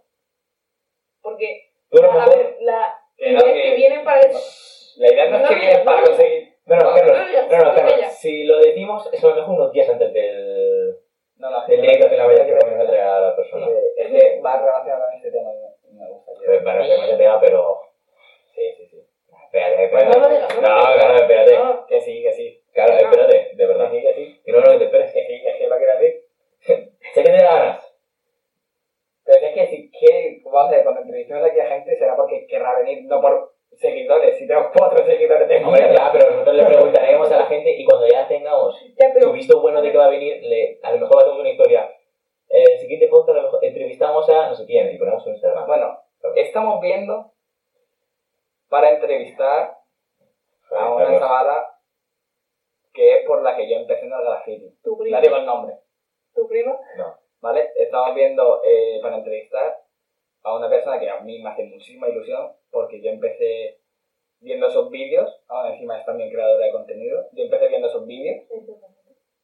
[1.23, 4.33] Porque, Tú a ver, la Que idea no, es que- que vienen para el...
[4.33, 6.07] la idea no es No, que vienes no, para no.
[6.07, 6.57] conseguir...
[6.67, 7.17] No, no, No, Carlos.
[7.17, 8.13] no, No, no, Carlos.
[8.15, 10.99] Si lo decimos, eso lo mejor unos días antes del,
[11.37, 13.67] No, no, del directo que la vaya que vamos a traer a la persona.
[13.97, 16.65] Es que va relacionado con este tema y me- me gustaría.
[16.65, 17.81] Para que no se pega, pero.
[18.55, 19.07] Sí, sí, sí.
[19.47, 20.07] Espérate, espérate.
[20.07, 21.59] Pues No digas, no No, claro, espérate.
[21.59, 22.63] No, Que sí, que sí.
[22.73, 23.91] Claro, espérate, de verdad.
[23.91, 24.41] Que sí, que sí.
[24.45, 25.13] Y no, no, que te esperes.
[25.13, 26.23] Que sí, que sí, lo quiero decir.
[27.15, 27.97] Sé que te da ganas.
[29.25, 32.47] Pero es que si que, vamos a ver, cuando entrevistemos aquí a gente será porque
[32.47, 34.39] querrá venir, no por seguidores.
[34.39, 37.85] Si tengo cuatro seguidores de Hombre, ya, pero nosotros le preguntaremos a la gente y
[37.85, 38.79] cuando ya tengamos
[39.21, 41.91] su visto bueno de que va a venir, le, a lo mejor hacemos una historia.
[42.49, 45.67] El siguiente podcast a lo mejor entrevistamos a no sé quién y ponemos su Instagram.
[45.67, 45.99] Bueno,
[46.37, 47.33] estamos viendo
[48.77, 49.75] para entrevistar
[50.71, 51.81] a una chavala
[52.93, 54.71] que es por la que yo empecé en el graffiti.
[54.83, 55.79] Tu prima, No digo el nombre,
[56.35, 57.19] tu prima, No.
[57.41, 57.71] ¿vale?
[57.77, 59.83] Estamos viendo eh, para entrevistar
[60.43, 63.81] a una persona que a mí me hace muchísima ilusión porque yo empecé
[64.41, 68.45] viendo esos vídeos, ahora encima es también creadora de contenido, yo empecé viendo esos vídeos,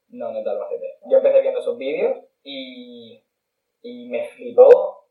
[0.09, 3.25] no, no es de Albacete, yo empecé viendo esos vídeos y,
[3.81, 5.07] y me flipó,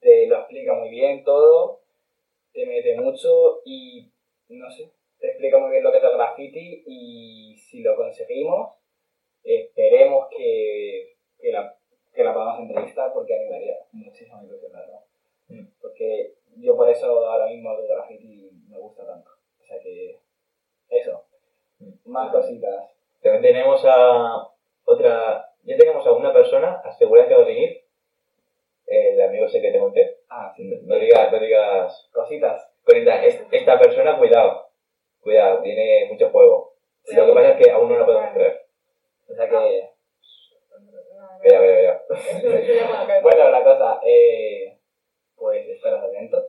[0.00, 1.75] te lo explica muy bien todo,
[2.56, 4.10] te mete mucho y
[4.48, 4.90] no sé,
[5.20, 8.72] te explica muy bien lo que es el graffiti y si lo conseguimos,
[9.44, 11.76] esperemos que, que, la,
[12.14, 14.72] que la podamos entrevistar porque a mí me haría muchísima ilusión.
[15.48, 15.66] Mm.
[15.82, 19.30] Porque yo por eso ahora mismo el graffiti me gusta tanto.
[19.60, 20.18] O sea que
[20.88, 21.24] eso,
[21.78, 22.10] mm.
[22.10, 22.90] más cositas.
[23.20, 24.48] También tenemos a
[24.86, 27.84] otra, ya tenemos a una persona asegurada que va a venir,
[28.86, 30.15] el amigo ese que te conté.
[30.28, 30.80] Ah, sí.
[30.84, 32.08] No digas, no digas.
[32.12, 32.68] Cositas.
[32.84, 34.70] Conita, es- esta persona, cuidado.
[35.20, 36.74] Cuidado, tiene mucho juego.
[37.14, 38.66] Lo que pasa es que aún no lo podemos creer.
[39.28, 39.90] O sea que,
[41.42, 42.02] me la cabeza.
[43.22, 44.78] bueno, la cosa, eh,
[45.36, 46.44] pues estaros atentos.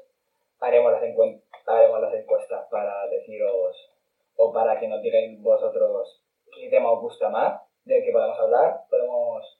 [0.60, 3.76] Haremos las, haremos las encuestas para deciros,
[4.36, 6.24] o para que nos digáis vosotros
[6.56, 8.82] qué tema os gusta más, del que podemos hablar.
[8.90, 9.60] Podemos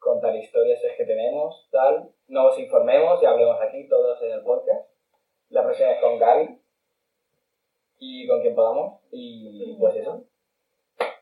[0.00, 2.10] contar historias es que tenemos, tal.
[2.26, 4.88] Nos informemos y hablemos aquí todos en el podcast.
[5.50, 6.58] La próxima es con Gaby
[7.98, 9.00] y con quien podamos.
[9.12, 10.24] Y pues eso.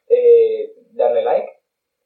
[0.09, 1.53] Eh, darle like,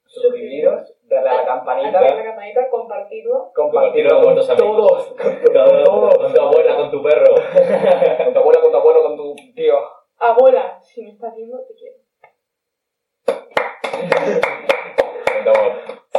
[0.07, 3.53] suscribiros, darle a la campanita, Activar la campanita, compartirlo.
[3.55, 4.77] compartirlo con con tus amigos.
[4.77, 5.07] todos.
[5.23, 6.16] Con, todos.
[6.18, 7.35] con tu abuela, con tu perro.
[8.25, 9.75] Con tu abuela, con tu abuelo, con tu tío.
[10.18, 11.97] Abuela, si me estás viendo, te quiero.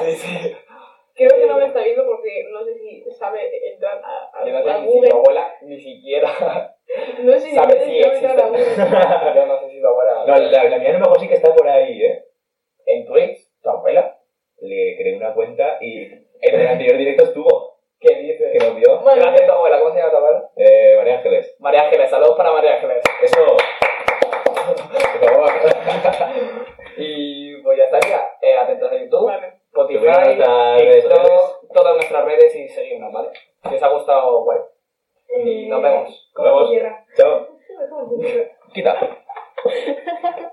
[0.06, 0.56] Sí, sí.
[1.16, 3.42] Creo que no me está viendo porque no sé si sabe
[3.72, 5.12] entrar a, a, Yo no sé a si tu Google.
[5.12, 6.76] abuela ni siquiera
[7.22, 8.48] No sé si sabe si entrar a.
[8.48, 8.66] Google.
[9.36, 10.26] Yo no sé si tu abuela.
[10.26, 12.26] No, la, la mía a lo mejor sí que está por ahí, ¿eh?
[12.88, 14.18] En Twitch, tu abuela.
[14.60, 16.26] Le creé una cuenta y en
[16.62, 17.78] el anterior directo estuvo.
[18.00, 18.52] ¿Qué dices?
[18.52, 19.00] Que nos vio.
[19.02, 19.22] Vale.
[19.22, 19.80] Gracias, tu abuela.
[19.80, 20.50] ¿Cómo se llama tu abuela?
[20.58, 21.56] Eh, María Ángeles.
[21.60, 22.10] María Ángeles.
[22.10, 23.04] Saludos para María Ángeles.
[23.22, 23.46] Eso.
[25.20, 25.50] Por favor.
[26.98, 28.22] Y pues ya estaría.
[28.42, 29.54] Eh, atentos a YouTube, Vale.
[29.74, 31.42] Spotify, Subir a nuestras redes TikTok, sociales.
[31.74, 33.30] todas nuestras redes y seguirnos, ¿vale?
[33.68, 34.60] Si os ha gustado, guay.
[35.44, 36.32] Y nos vemos.
[36.36, 36.70] ¿Cómo Nos vemos.
[36.70, 37.06] se cierra?
[37.18, 37.48] Chao.
[37.90, 38.52] ¿Cómo se cierra?
[38.74, 39.18] Quita.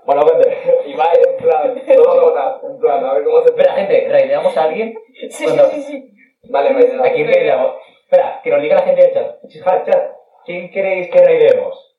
[0.05, 0.57] Bueno, gente.
[0.87, 4.57] Y va en plan, todo notas, en plan, a ver cómo se Espera, gente, raideamos
[4.57, 4.97] a alguien.
[5.29, 6.49] Sí, Cuando- sí, sí, sí.
[6.49, 7.75] Vale, pues, ¿A quién raideamos?
[8.03, 9.35] Espera, que nos diga la gente del chat.
[9.47, 10.11] Chat, chat.
[10.45, 11.95] ¿Quién queréis que raideemos?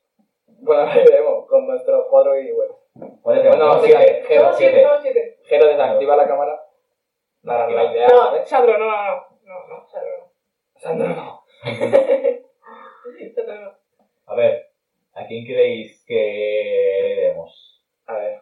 [0.47, 2.75] Bueno, ahí veremos con nuestros cuatro y bueno.
[2.95, 4.25] Bueno, Bueno, no, sí, siete.
[4.27, 4.87] Jero, Todos siete, siete.
[4.89, 5.39] todos siete.
[5.45, 6.61] Jero desactiva la cámara
[7.45, 7.83] para Activa.
[7.85, 8.49] la idea, No, ¿sabes?
[8.49, 9.27] Sandro, no, no, no.
[9.45, 10.33] No, no, Sandro no.
[10.77, 11.45] Sandro, no.
[13.35, 13.73] Sandro no.
[14.27, 14.71] A ver,
[15.15, 17.83] ¿a quién queréis que raideemos?
[18.07, 18.41] A ver.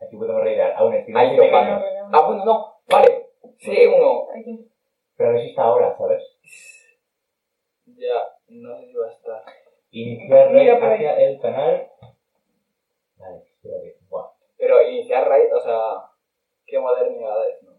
[0.00, 1.60] Aquí podemos raidear a un estilo Ay, así yo pequeño.
[1.80, 1.84] paso.
[2.12, 2.74] Ah, bueno, no.
[2.88, 3.26] Vale.
[3.58, 4.28] Sí, uno.
[4.38, 4.70] Aquí.
[5.16, 6.22] Pero a ver si está ahora, ¿sabes?
[7.86, 9.42] Ya, no sé si va a estar.
[9.90, 11.04] Iniciar raid Mira por ahí.
[11.04, 11.88] hacia el canal.
[13.16, 13.96] Vale, espérate.
[14.08, 14.26] Buah.
[14.58, 16.10] Pero iniciar raid, o sea,
[16.66, 17.72] qué modernidades, ¿no?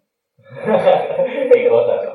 [1.54, 2.10] Qué cosas.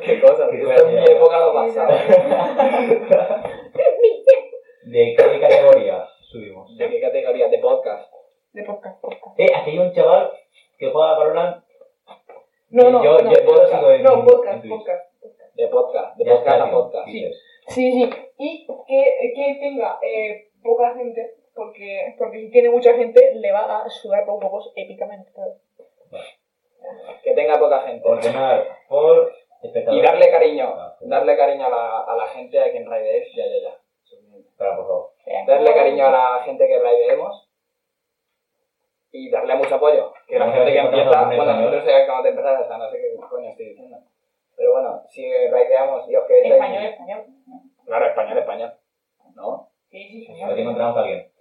[0.00, 0.50] qué cosas.
[0.50, 1.10] Qué Esto en mi cosas.
[1.10, 3.04] época no pasaba.
[4.84, 6.76] ¿De qué categoría subimos?
[6.76, 7.48] ¿De qué categoría?
[7.48, 8.12] De podcast.
[8.52, 9.40] De podcast, podcast.
[9.40, 10.30] Eh, aquí hay un chaval
[10.78, 11.64] que juega a Valorant.
[12.70, 13.32] No, no, yo, no.
[13.32, 14.02] yo, yo lo sigo en,
[14.68, 15.32] Podcast, Twitch.
[15.32, 15.54] podcast.
[15.56, 16.16] De podcast.
[16.16, 17.06] De Ya podcast a podcast.
[17.06, 17.42] Dices.
[17.68, 18.10] Sí, sí.
[18.38, 23.82] Y que, que tenga eh, poca gente, porque, porque si tiene mucha gente, le va
[23.84, 25.30] a sudar los huevos épicamente.
[25.32, 25.56] ¿sabes?
[27.22, 28.06] Que tenga poca gente.
[28.06, 30.74] Ordenar por Y darle cariño.
[30.76, 31.06] Ah, sí.
[31.08, 33.28] Darle cariño a la, a la gente a quien raidees.
[33.34, 33.80] Ya, ya, ya.
[34.02, 34.48] Suficiente.
[34.48, 35.10] Espera, por favor.
[35.46, 37.48] Darle cariño a la gente que raideemos.
[39.12, 40.12] Y darle mucho apoyo.
[40.26, 41.24] Que la gente que empieza.
[41.24, 43.96] Bueno, nosotros ya acabamos de empezar, o sea, no sé qué coño estoy diciendo.
[44.56, 46.54] Pero bueno, si raideamos y os queréis.
[46.54, 47.24] Español, español.
[47.86, 48.72] Claro, español, español.
[49.34, 49.70] ¿No?
[49.90, 50.60] Sí, sí, A ver si español.
[50.60, 51.32] encontramos a alguien.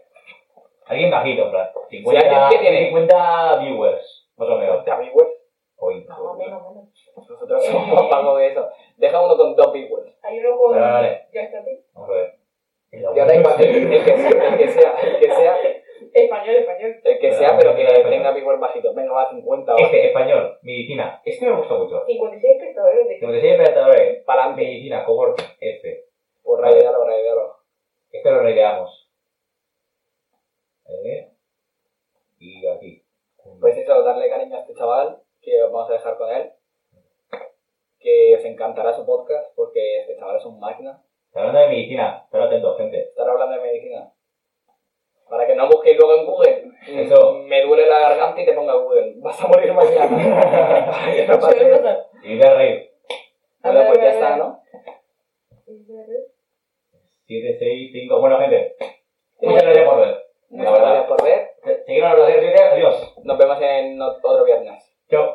[0.86, 1.70] Alguien bajito, en plan.
[1.90, 4.84] Si 50, alguien que tiene- 50 viewers, más o menos.
[4.86, 5.30] ¿Te viewers?
[5.78, 6.06] Hoy.
[6.06, 7.12] No, menos, menos.
[7.16, 7.72] Nosotros Eh.
[7.72, 8.70] somos pagos de eso.
[8.98, 10.12] Deja uno con dos viewers.
[10.24, 10.72] Hay uno con...
[10.80, 11.28] Vale, vale.
[11.34, 11.62] Ya está.
[11.94, 12.36] Vamos a ver.
[12.92, 15.56] Igual, el, el que sea, el que sea, el que sea,
[16.14, 17.02] Español, español.
[17.04, 18.94] el que sea, pero que tenga viewers bajitos.
[18.96, 21.22] Venga, va, 50 o Este, español, medicina.
[21.26, 22.06] Este me gusta mucho.
[22.06, 24.24] 56 espectadores de 56 espectadores.
[24.24, 24.50] para.
[24.50, 26.06] Medicina, cowork, este.
[26.44, 27.56] Pues raidealo, raidealo.
[28.12, 29.10] Este lo reideamos.
[30.86, 31.30] Eh,
[32.40, 33.04] Y aquí.
[33.60, 36.52] Pues eso, darle cariño a este chaval, que os vamos a dejar con él.
[38.00, 41.02] Que os encantará su podcast, porque este chaval es un máquina.
[41.28, 42.22] Está hablando de medicina.
[42.26, 43.00] Estar atentos, gente.
[43.00, 44.13] Estar hablando de medicina.
[45.34, 46.64] Para que no busquéis luego en Google.
[46.88, 47.40] Eso.
[47.48, 49.16] Me duele la garganta y te ponga Google.
[49.18, 50.92] Vas a morir mañana.
[50.92, 51.98] Para que no pase.
[52.24, 52.92] Y voy a reír.
[53.64, 54.62] Bueno, pues ya está, ¿no?
[57.26, 58.20] 7, 6, 5.
[58.20, 58.76] Bueno, gente.
[59.42, 60.24] Muchas gracias por ver.
[60.50, 61.50] Muchas gracias por ver.
[61.88, 62.72] Seguimos en redes sociales.
[62.74, 63.16] Adiós.
[63.24, 64.96] Nos vemos en otro viernes.
[65.10, 65.32] Chao.